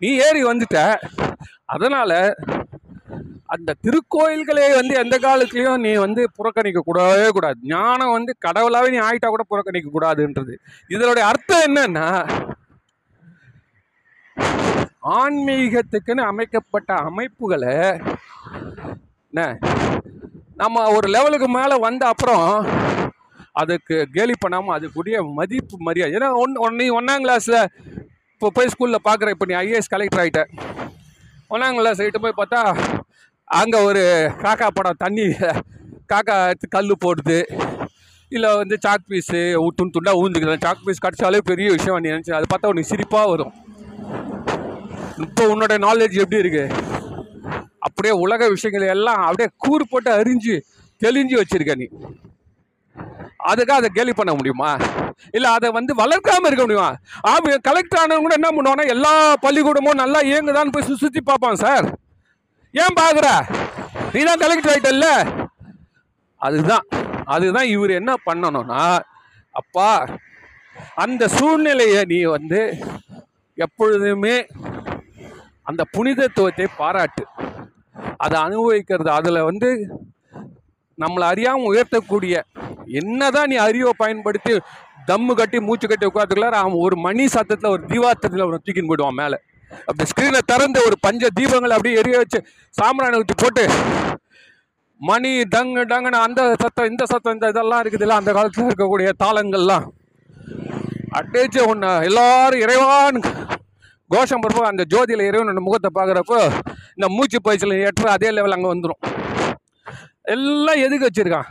நீ 0.00 0.10
ஏறி 0.26 0.42
வந்துட்ட. 0.44 0.78
அதனால 1.74 2.12
அந்த 3.54 3.74
திருக்கோயில்களே 3.84 4.66
வந்து 4.78 4.94
எந்த 5.02 5.16
காலத்துலேயும் 5.18 5.82
நீ 5.84 5.92
வந்து 6.04 6.22
புறக்கணிக்க 6.38 6.80
கூடவே 6.84 7.28
கூடாது. 7.36 7.58
ஞானம் 7.72 8.14
வந்து 8.16 8.32
கடவுளாவே 8.46 8.88
நீ 8.94 8.98
ஆயிட்டா 9.08 9.28
கூட 9.28 9.44
புறக்கணிக்க 9.52 9.88
கூடாதுன்றது. 9.94 10.54
இதனுடைய 10.94 11.24
அர்த்தம் 11.30 11.66
என்னன்னா 11.68 12.08
ஆன்மீகத்துக்குன்னு 15.18 16.22
அமைக்கப்பட்ட 16.32 16.90
அமைப்புகளை 17.08 17.74
என்ன 19.32 19.42
நம்ம 20.62 20.84
ஒரு 20.96 21.06
லெவலுக்கு 21.14 21.48
மேலே 21.48 21.74
வந்த 21.86 22.02
அப்புறம் 22.06 22.46
அதுக்கு 23.60 23.96
கேலி 24.16 24.34
பண்ணாமல் 24.38 24.76
அதுக்குரிய 24.76 25.18
மதிப்பு 25.38 25.76
மரியாதை. 25.86 26.14
ஏன்னா 26.18 26.28
ஒன் 26.42 26.54
ஒன் 26.64 26.78
நீ 26.80 26.86
ஒன்றாம் 26.98 27.24
கிளாஸில் 27.24 27.60
இப்போ 28.38 28.48
போய் 28.56 28.68
ஸ்கூலில் 28.72 29.04
பார்க்குற 29.06 29.28
இப்போ 29.34 29.46
நீ 29.50 29.54
ஐஏஎஸ் 29.60 29.90
கலெக்டர் 29.92 30.20
ஆகிட்ட 30.22 30.42
ஒன்றாம் 31.52 31.78
சைட்டு 32.00 32.18
போய் 32.24 32.34
பார்த்தா 32.40 32.60
அங்கே 33.60 33.78
ஒரு 33.86 34.02
காக்கா 34.42 34.66
படம் 34.76 35.00
தண்ணி 35.00 35.24
காக்கா 36.12 36.34
எடுத்து 36.50 36.68
கல் 36.74 36.92
போடுது. 37.04 37.38
இல்லை 38.32 38.50
வந்து 38.60 38.76
சாக் 38.84 39.08
பீஸு 39.10 39.40
துண்டு 39.78 39.94
துண்டாக 39.96 40.20
ஊந்துக்கலாம் 40.22 40.62
சாக் 40.66 40.84
பீஸ் 40.86 41.02
கிடச்சாலே 41.06 41.40
பெரிய 41.50 41.68
விஷயம் 41.76 41.98
நீ 42.04 42.10
நினச்சி 42.14 42.36
அதை 42.38 42.46
பார்த்தா 42.52 42.70
உனக்கு 42.72 42.92
சிரிப்பாக 42.92 43.32
வரும். 43.32 43.52
இப்போ 45.26 45.44
உன்னோட 45.54 45.80
நாலேஜ் 45.86 46.16
எப்படி 46.24 46.42
இருக்குது 46.44 46.84
அப்படியே 47.88 48.14
உலக 48.24 48.50
விஷயங்கள் 48.54 48.92
எல்லாம் 48.96 49.22
அப்படியே 49.28 49.50
கூறு 49.66 49.86
போட்டு 49.94 50.12
அறிஞ்சு 50.20 50.56
தெளிஞ்சு 51.00 51.38
வச்சிருக்க 51.42 51.76
நீ. 51.82 51.88
அதுக்காக 53.50 53.80
அதை 53.80 53.88
கேலி 53.88 54.12
பண்ண 54.12 54.32
முடியுமா? 54.34 54.70
இல்லை 55.30 55.48
அதை 55.50 55.68
வந்து 55.70 55.92
வளர்க்காமல் 55.94 56.48
இருக்க 56.48 56.62
முடியுமா? 56.62 56.90
ஆமா 57.26 57.56
கலெக்டர் 57.68 58.00
ஆனவங்க 58.02 58.24
கூட 58.26 58.34
என்ன 58.40 58.50
பண்ணுவானா 58.56 58.86
எல்லா 58.94 59.12
பள்ளிக்கூடமும் 59.44 60.00
நல்லா 60.02 60.20
இயங்குதான்னு 60.30 60.74
போய் 60.76 61.00
சுற்றி 61.04 61.20
பார்ப்பான் 61.20 61.62
சார். 61.64 61.86
ஏன் 62.74 62.98
பார்க்குற? 63.00 63.28
நீ 64.14 64.20
தான் 64.24 64.42
கலெக்டர் 64.44 64.72
ஆயிட்டல்ல? 64.72 65.08
அதுதான் 66.40 66.84
அதுதான் 67.26 67.68
இவர் 67.74 67.90
என்ன 67.90 68.12
பண்ணணும்னா 68.26 68.82
அப்பா 69.54 69.88
அந்த 71.04 71.28
சூழ்நிலையை 71.28 72.02
நீ 72.04 72.18
வந்து 72.36 72.60
எப்பொழுதுமே 73.58 74.36
அந்த 75.62 75.82
புனிதத்துவத்தை 75.94 76.66
பாராட்டு. 76.76 77.24
அதை 78.16 78.36
அனுபவிக்கிறது 78.40 79.10
அதில் 79.10 79.46
வந்து 79.48 79.68
நம்மளை 80.98 81.24
அறியாமல் 81.32 81.70
உயர்த்தக்கூடிய 81.72 82.34
என்னதான் 83.00 83.50
நீ 83.52 83.56
அறிவை 83.66 83.92
பயன்படுத்தி 84.02 84.52
தம்மு 85.08 85.32
கட்டி 85.34 85.58
மூச்சு 85.66 85.86
கட்டி 85.88 86.06
உட்காந்துக்கலாம் 86.06 86.58
அவன் 86.60 86.82
ஒரு 86.86 86.96
மணி 87.06 87.24
சத்தத்தில் 87.34 87.74
ஒரு 87.74 87.82
தீவாத்தத்தில் 87.92 88.44
அவனை 88.44 88.58
தூக்கின்னு 88.58 88.90
போயிடுவான் 88.90 89.18
மேலே. 89.20 89.38
அப்படி 89.88 90.06
ஸ்க்ரீனை 90.10 90.40
திறந்து 90.52 90.78
ஒரு 90.88 90.96
பஞ்ச 91.06 91.28
தீபங்களை 91.38 91.74
அப்படியே 91.76 91.98
எரிய 92.00 92.16
வச்சு 92.22 92.38
சாம்பிராணி 92.74 93.18
ஊற்றி 93.20 93.34
போட்டு 93.34 93.64
மணி 95.00 95.30
டங்கு 95.54 95.82
டங்குன்னு 95.90 96.20
அந்த 96.26 96.42
சத்தம் 96.62 96.88
இந்த 96.90 97.04
சத்தம் 97.12 97.34
இந்த 97.36 97.48
இதெல்லாம் 97.52 97.82
இருக்குதுல்ல 97.82 98.16
அந்த 98.20 98.30
காலத்தில் 98.32 98.68
இருக்கக்கூடிய 98.70 99.10
தாளங்கள்லாம். 99.22 99.86
அட்டேச்சு 101.18 101.60
ஒன்று 101.70 101.90
எல்லாரும் 102.08 102.62
இறைவான். 102.64 103.18
கோஷம் 104.10 104.42
பரப்போ 104.42 104.62
அந்த 104.70 104.82
ஜோதியில் 104.92 105.28
இறைவனோட 105.28 105.60
முகத்தை 105.64 105.90
பார்க்குறப்போ 105.96 106.38
இந்த 106.96 107.06
மூச்சு 107.16 107.38
பயிற்சியில் 107.46 107.82
ஏற்ற 107.86 108.10
அதே 108.10 108.30
லெவல் 108.36 108.56
அங்கே 108.56 108.70
வந்துடும் 108.72 109.00
எல்லாம் 110.34 110.82
எதுக்கு 110.86 111.06
வச்சிருக்கான்? 111.08 111.48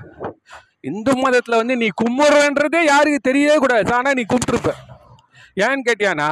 இந்து 0.89 1.11
மதத்தில் 1.23 1.59
வந்து 1.59 1.75
நீ 1.81 1.87
கும்பிட்றன்றதே 2.01 2.81
யாருக்கு 2.93 3.19
தெரியவே 3.29 3.55
கூடாது. 3.63 3.93
ஆனால் 3.97 4.17
நீ 4.19 4.23
கும்பிட்டுருப்ப. 4.31 4.73
ஏன்னு 5.65 5.85
கேட்டியானா 5.87 6.29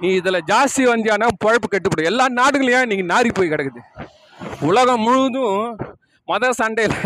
நீ 0.00 0.08
இதில் 0.20 0.46
ஜாஸ்தி 0.50 0.82
வந்தியானா 0.90 1.26
பழப்பு 1.44 1.66
கட்டுப்படும் 1.68 2.10
எல்லா 2.10 2.26
நாடுகளையும் 2.40 2.80
ஏன் 2.80 2.90
நீங்கள் 2.92 3.10
நாரி 3.14 3.30
போய் 3.36 3.52
கிடக்குது? 3.52 3.82
உலகம் 4.68 5.04
முழுதும் 5.06 5.60
மத 6.28 6.50
சண்டையில் 6.60 6.96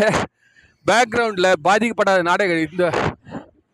பேக்ரவுண்டில் 0.85 1.49
பாதிக்கப்படாத 1.67 2.23
நாடுகள் 2.29 2.65
இந்த 2.67 2.85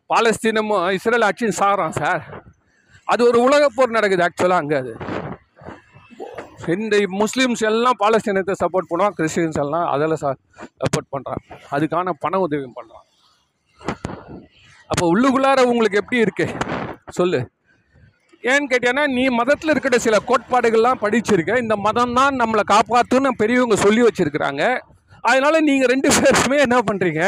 பாலஸ்தீனமும் 0.09 0.85
இஸ்ரேல் 0.97 1.25
ஆட்சியும் 1.27 1.59
சாகிறான் 1.61 1.97
சார். 2.01 2.23
அது 3.11 3.21
ஒரு 3.29 3.37
உலகப்போர் 3.47 3.97
நடக்குது 3.97 4.25
ஆக்சுவலாக 4.27 4.61
அங்கே 4.63 4.77
அது. 4.83 4.93
இந்த 6.75 6.95
முஸ்லீம்ஸ் 7.21 7.63
எல்லாம் 7.69 7.97
பாலஸ்தீனத்தை 8.01 8.53
சப்போர்ட் 8.63 8.89
பண்ணுவான் 8.89 9.15
கிறிஸ்டின்ஸ் 9.17 9.59
எல்லாம் 9.63 9.85
அதில் 9.93 10.15
சப்போர்ட் 10.23 11.11
பண்ணுறான் 11.13 11.41
அதுக்கான 11.75 12.13
பண 12.25 12.39
உதவியும் 12.45 12.77
பண்ணுறான் 12.79 13.05
அப்போ 14.91 15.05
உள்ளுக்குள்ளார 15.13 15.59
உங்களுக்கு 15.71 15.99
எப்படி 16.01 16.17
இருக்கு? 16.25 16.45
சொல்லு. 17.17 17.39
ஏன்னு 18.43 18.69
கேட்டீங்கன்னா 18.71 19.05
நீ 19.17 19.23
மதத்தில் 19.39 19.71
இருக்கிற 19.73 19.97
சில 20.05 20.17
கோட்பாடுகள்லாம் 20.29 21.01
படிச்சிருக்க. 21.03 21.57
இந்த 21.63 21.75
மதம் 21.85 22.15
தான் 22.19 22.39
நம்மளை 22.41 22.63
காப்பாற்றுன்னு 22.73 23.31
பெரியவங்க 23.41 23.75
சொல்லி 23.85 24.01
வச்சிருக்கிறாங்க. 24.05 24.63
அதனால் 25.29 25.65
நீங்கள் 25.69 25.91
ரெண்டு 25.93 26.09
பேருமே 26.17 26.57
என்ன 26.65 26.77
பண்ணுறீங்க 26.89 27.23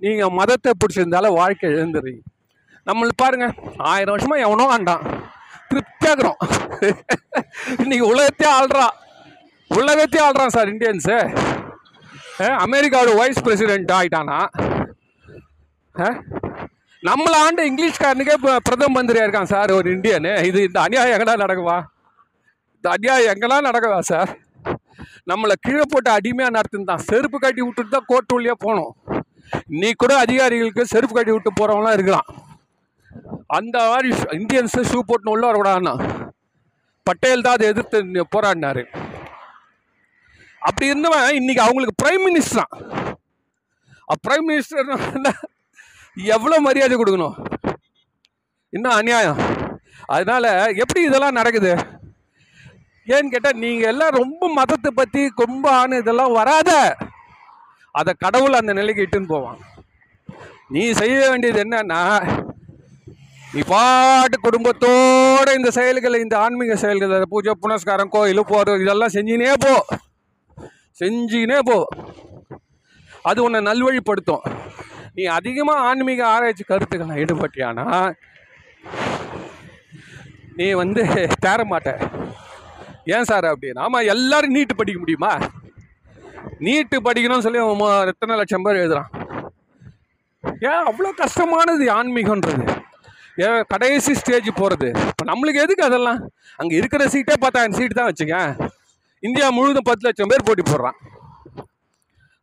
நீங்கள் 0.00 0.34
மதத்தை 0.38 0.72
பிடிச்சிருந்தால 0.80 1.32
வாழ்க்கை 1.40 1.68
எழுந்துறீங்க 1.70 2.22
நம்மளுக்கு 2.86 3.22
பாருங்க 3.24 3.46
ஆயிரம் 3.92 4.14
வருஷமாக 4.14 4.44
எவனோ 4.46 4.64
ஆண்டான். 4.76 5.04
திருப்தியாகிறோம் 5.74 6.40
இன்னைக்கு 7.82 8.04
உலகத்தையே 8.10 8.50
ஆள்றான் 8.58 8.94
உலகத்தையே 9.70 10.22
ஆள்றான் 10.26 10.54
சார் 10.54 10.70
இந்தியன்ஸு. 10.72 11.16
அமெரிக்காவோட 12.64 13.12
வைஸ் 13.18 13.44
பிரசிடென்ட் 13.46 13.92
ஆயிட்டானா? 13.96 14.38
அஹ், 15.94 16.18
நம்மள 17.02 17.34
ஆண்டு 17.44 17.62
இங்கிலீஷ்காரனுக்கே 17.70 18.36
இப்போ 18.38 18.52
பிரதம 18.66 18.92
மந்திரியாக 18.94 19.26
இருக்கான் 19.26 19.52
சார் 19.52 19.72
ஒரு 19.72 19.88
இந்தியனு. 19.96 20.32
இது 20.50 20.60
இந்த 20.68 20.78
அநியாயம் 20.86 21.14
எங்கடா 21.16 21.36
நடக்குவா? 21.42 21.78
இந்த 22.76 22.88
அநியாயம் 22.96 23.32
எங்கெல்லாம் 23.32 23.68
நடக்குதா 23.68 24.00
சார்? 24.12 24.32
நம்மளை 25.30 25.54
கீழே 25.66 25.84
போட்டு 25.86 26.10
அடிமையாக 26.10 26.56
நடத்துந்தான் 26.56 27.04
செருப்பு 27.08 27.38
கட்டி 27.38 27.62
விட்டுட்டு 27.62 27.94
தான் 27.94 28.08
கோர்ட்டு 28.10 28.36
வழியாக 28.36 28.58
போகணும் 28.64 28.92
நீ 29.76 29.88
கூட 29.94 30.12
அதிகாரிகளுக்கு 30.24 30.84
செருப்பு 30.92 31.14
கட்டி 31.14 31.32
விட்டு 31.32 31.50
போகிறவங்களாம் 31.52 31.96
இருக்கிறான். 31.98 32.28
அந்த 33.56 33.76
மாதிரி 33.90 34.08
இந்தியன்ஸு 34.40 34.80
ஷூ 34.90 34.98
போட்டுன்னு 35.08 35.32
உள்ள 35.34 35.44
வரக்கூடாதுன்னா. 35.48 35.94
பட்டேல் 37.06 37.44
தான் 37.46 37.56
அதை 37.56 37.66
எதிர்த்து 37.72 38.26
போராடினார். 38.34 38.82
அப்படி 40.68 40.86
இருந்தவன் 40.90 41.38
இன்னைக்கு 41.40 41.64
அவங்களுக்கு 41.64 42.00
பிரைம் 42.02 42.24
மினிஸ்டரா 42.28 42.66
பிரைம் 44.24 44.46
மினிஸ்டர் 44.50 44.88
எவ்வளோ 46.34 46.56
மரியாதை 46.66 46.94
கொடுக்கணும்? 46.96 47.36
இன்னும் 48.76 48.96
அநியாயம்? 49.00 49.40
அதனால் 50.14 50.48
எப்படி 50.82 51.00
இதெல்லாம் 51.08 51.38
நடக்குது? 51.40 51.72
ஏன்னு 53.06 53.32
கேட்டால் 53.32 53.60
நீங்கள் 53.64 53.90
எல்லாம் 53.92 54.16
ரொம்ப 54.20 54.48
மதத்தை 54.58 54.90
பற்றி 54.98 55.22
ரொம்ப 55.44 55.66
ஆணு 55.80 56.00
இதெல்லாம் 56.02 56.36
வராத. 56.38 56.70
அதை 58.00 58.12
கடவுள் 58.24 58.58
அந்த 58.60 58.72
நிலைக்கு 58.78 59.04
இட்டுன்னு 59.06 59.32
போவான். 59.34 59.60
நீ 60.74 60.84
செய்ய 61.00 61.16
வேண்டியது 61.30 61.60
என்னன்னா 61.64 62.00
நீ 63.54 63.62
பாட்டு 63.66 64.36
குடும்பத்தோட 64.44 65.48
இந்த 65.56 65.70
செயல்களை 65.76 66.18
இந்த 66.20 66.36
ஆன்மீக 66.38 66.76
செயல்கள் 66.76 67.30
பூஜை 67.32 67.52
புனஸ்காரம் 67.64 68.12
கோயில் 68.14 68.48
போகிறது 68.48 68.82
இதெல்லாம் 68.84 69.12
செஞ்சினே 69.16 69.52
போ. 69.64 69.74
செஞ்சினே 71.00 71.58
போ. 71.68 71.76
அது 73.22 73.42
உன்னை 73.42 73.60
நல்வழிப்படுத்தும். 73.68 74.44
நீ 75.16 75.24
அதிகமாக 75.38 75.84
ஆன்மீக 75.88 76.20
ஆராய்ச்சி 76.26 76.64
கருத்துக்களை 76.64 77.16
ஈடுபட்டியானா 77.22 77.86
நீ 80.58 80.66
வந்து 80.82 81.02
தேர 81.46 81.60
மாட்ட 81.72 81.90
ஏன் 83.14 83.28
சார் 83.30 83.46
அப்படின்னு 83.52 83.82
ஆமாம் 83.86 84.08
எல்லாரும் 84.14 84.54
நீட்டு 84.56 84.74
படிக்க 84.76 84.98
முடியுமா? 85.00 85.32
நீட்டு 86.58 86.96
படிக்கணும்னு 87.06 87.46
சொல்லி 87.46 87.60
எத்தனை 88.12 88.36
லட்சம் 88.40 88.66
பேர் 88.66 88.80
எழுதுறான்? 88.82 89.10
ஏன் 90.70 90.84
அவ்வளோ 90.90 91.10
கஷ்டமானது 91.22 91.86
ஆன்மீகன்றது 91.98 92.66
கடைசி 93.72 94.12
ஸ்டேஜ் 94.20 94.48
போகிறது 94.60 94.88
இப்போ 95.10 95.24
நம்மளுக்கு 95.30 95.62
எதுக்கு 95.64 95.84
அதெல்லாம்? 95.88 96.20
அங்கே 96.60 96.74
இருக்கிற 96.80 97.04
சீட்டே 97.14 97.36
பத்தாயிரம் 97.44 97.76
சீட்டு 97.78 97.98
தான் 97.98 98.10
வச்சுக்க 98.10 98.36
இந்தியா 99.22 99.46
முழுவதும் 99.56 99.88
பத்து 99.88 100.06
லட்சம் 100.06 100.30
பேர் 100.32 100.46
போட்டி 100.46 100.64
போடுறான். 100.70 100.98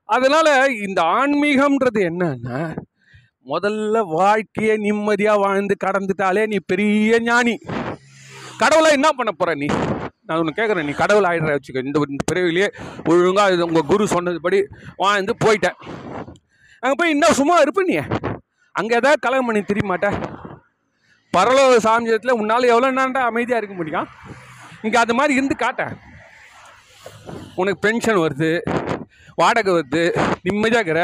அதனால் 0.09 0.51
இந்த 0.87 0.99
ஆன்மீகம்ன்றது 1.17 1.99
என்னன்னா 2.09 2.59
முதல்ல 3.51 3.99
வாழ்க்கையை 4.17 4.75
நிம்மதியாக 4.85 5.41
வாழ்ந்து 5.43 5.75
கடந்துட்டாலே 5.85 6.43
நீ 6.53 6.57
பெரிய 6.71 7.19
ஞானி. 7.27 7.55
கடவுளை 8.63 8.89
என்ன 8.97 9.09
பண்ண 9.19 9.31
போகிற 9.31 9.55
நீ? 9.61 9.67
நான் 10.27 10.39
ஒன்று 10.41 10.57
கேட்குறேன் 10.59 10.87
நீ 10.89 10.93
கடவுள் 11.03 11.27
ஆயிடுற 11.29 11.53
வச்சுக்க. 11.55 11.85
இந்த 11.87 11.99
இந்த 12.13 12.23
பிறவிலேயே 12.31 12.67
ஒழுங்காக 13.11 13.53
இது 13.55 13.67
உங்கள் 13.69 13.89
குரு 13.91 14.03
சொன்னதுபடி 14.15 14.59
வாழ்ந்து 15.03 15.35
போயிட்டேன் 15.45 15.77
அங்கே 16.83 16.95
போய் 16.99 17.13
இன்னும் 17.15 17.39
சும்மா 17.39 17.55
இருப்ப 17.63 17.83
நீ? 17.89 17.95
அங்கே 18.75 18.93
ஏதாவது 19.01 19.23
கலகம் 19.25 19.47
பண்ணி 19.47 19.61
தெரிய 19.71 19.85
மாட்டேன் 19.91 20.15
பரலோக 21.35 21.75
சாமியத்தில் 21.77 22.37
உன்னால் 22.39 22.71
எவ்வளோ 22.73 22.91
நேரம்டா 22.91 23.21
அமைதியாக 23.29 23.59
இருக்க 23.61 23.75
முடியும்? 23.75 24.07
இங்கே 24.81 24.97
அது 24.97 25.13
மாதிரி 25.13 25.33
இருந்து 25.33 25.55
காட்டேன் 25.55 25.93
உனக்கு 27.55 27.79
பென்ஷன் 27.79 28.23
வருது 28.23 28.51
வாடகை 29.35 29.71
வருது 29.73 30.03
நிம்மதியாக 30.41 30.81
இருக்கிற. 30.81 31.01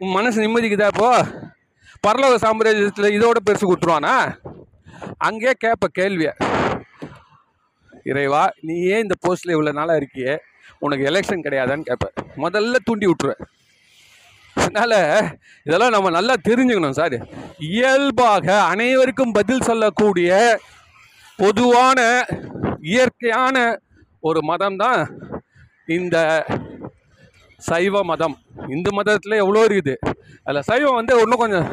உன் 0.00 0.12
மனசு 0.12 0.44
நிம்மதிக்குதா 0.44 0.88
இப்போ? 0.92 1.10
பரலோக 2.06 2.36
சாம்ராஜ்யத்தில் 2.44 3.14
இதோட 3.16 3.38
பெருசு 3.46 3.64
கொடுத்துருவானா? 3.66 4.14
அங்கேயே 5.18 5.54
கேட்ப 5.58 5.88
கேள்வியை. 5.88 6.32
இறைவா 8.04 8.42
நீ 8.60 8.74
ஏன் 8.92 9.04
இந்த 9.04 9.14
போஸ்ட்டில் 9.26 9.54
இவ்வளோ 9.56 9.72
நாளாக 9.72 10.00
இருக்கியே. 10.00 10.34
உனக்கு 10.78 11.04
எலெக்ஷன் 11.06 11.44
கிடையாதான்னு 11.44 11.88
கேட்பேன் 11.88 12.16
முதல்ல 12.44 12.76
தூண்டி 12.84 13.06
விட்டுருவேன் 13.06 13.42
அதனால் 14.62 14.98
இதெல்லாம் 15.66 15.94
நம்ம 15.96 16.10
நல்லா 16.16 16.34
தெரிஞ்சுக்கணும் 16.48 16.98
சார். 17.00 17.16
இயல்பாக 17.74 18.46
அனைவருக்கும் 18.72 19.36
பதில் 19.38 19.66
சொல்லக்கூடிய 19.68 20.30
பொதுவான 21.42 22.00
இயற்கையான 22.92 23.56
ஒரு 24.28 24.40
மதம் 24.50 24.78
தான் 24.84 25.00
இந்த 25.96 26.16
சைவ 27.68 28.02
மதம். 28.10 28.36
இந்து 28.74 28.90
மதத்தில் 28.98 29.42
எவ்வளோ 29.42 29.60
இருக்குது. 29.68 29.94
அதில் 30.46 30.66
சைவம் 30.70 30.98
வந்து 30.98 31.14
இன்னும் 31.24 31.42
கொஞ்சம் 31.42 31.68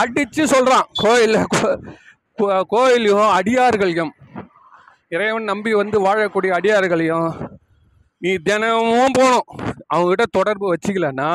அடித்து 0.00 0.42
சொல்கிறான் 0.52 0.86
கோயிலில் 1.02 1.48
கோயிலையும் 2.74 3.32
அடியார்களையும். 3.38 4.12
இறைவன் 5.14 5.50
நம்பி 5.50 5.72
வந்து 5.80 5.96
வாழக்கூடிய 6.06 6.52
அடியார்களையும் 6.58 7.30
நீ 8.22 8.30
தினமும் 8.48 9.16
போகணும். 9.18 9.48
அவங்ககிட்ட 9.92 10.24
தொடர்பு 10.38 10.66
வச்சுக்கலன்னா 10.72 11.30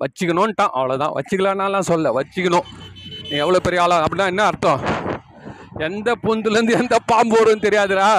வச்சுக்கணுன்ட்டான் 0.00 0.74
அவ்வளோதான் 0.74 1.16
வச்சுக்கலான்னாலாம் 1.18 1.88
சொல்ல 1.90 2.20
வச்சுக்கணும். 2.20 2.66
நீ 3.30 3.36
எவ்வளோ 3.36 3.58
பெரிய 3.58 3.82
ஆளா? 3.82 4.04
அப்படின்னா 4.04 4.26
என்ன 4.26 4.44
அர்த்தம்? 4.44 4.80
எந்த 5.78 6.16
புந்துலேருந்து 6.22 6.80
எந்த 6.80 6.98
பாம்பு 7.06 7.34
வரும்னு 7.38 7.66
தெரியாதுடா. 7.66 8.10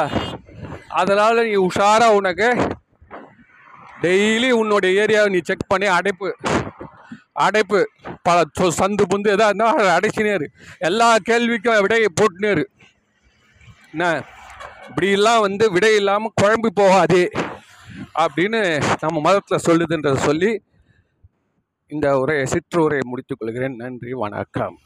அதனால் 0.89 1.47
நீ 1.49 1.67
உஷாராக 1.67 2.07
உனக்கு 2.07 2.57
டெய்லி 4.01 4.49
உன்னுடைய 4.49 5.05
ஏரியாவை 5.05 5.29
நீ 5.29 5.39
செக் 5.43 5.65
பண்ணி 5.67 5.87
அடைப்பு. 5.87 6.35
அடைப்பு. 7.31 7.79
பல 8.21 8.43
சந்து 8.57 9.03
புந்து 9.09 9.31
எதாக 9.31 9.51
இருந்தால் 9.51 9.99
அடைச்சினேரு 9.99 10.45
எல்லா 10.77 11.15
கேள்விக்கும் 11.29 11.81
விடையை 11.81 12.07
போட்டுனேரு 12.21 12.63
என்ன? 13.91 14.23
இப்படிலாம் 14.87 15.39
வந்து 15.39 15.71
விடை 15.71 15.95
இல்லாமல் 15.95 16.37
குழம்பி 16.41 16.69
போகாதே. 16.73 17.29
அப்படின்னு 18.19 18.61
நம்ம 18.99 19.19
மதத்தில் 19.19 19.65
சொல்லுதுன்றதை 19.67 20.15
சொல்லி 20.15 20.51
இந்த 21.89 22.19
உரையை 22.19 22.45
சிற்றுரையை 22.45 23.05
முடித்துக் 23.05 23.39
கொள்கிறேன். 23.39 23.75
நன்றி 23.75 24.13
வணக்கம். 24.13 24.77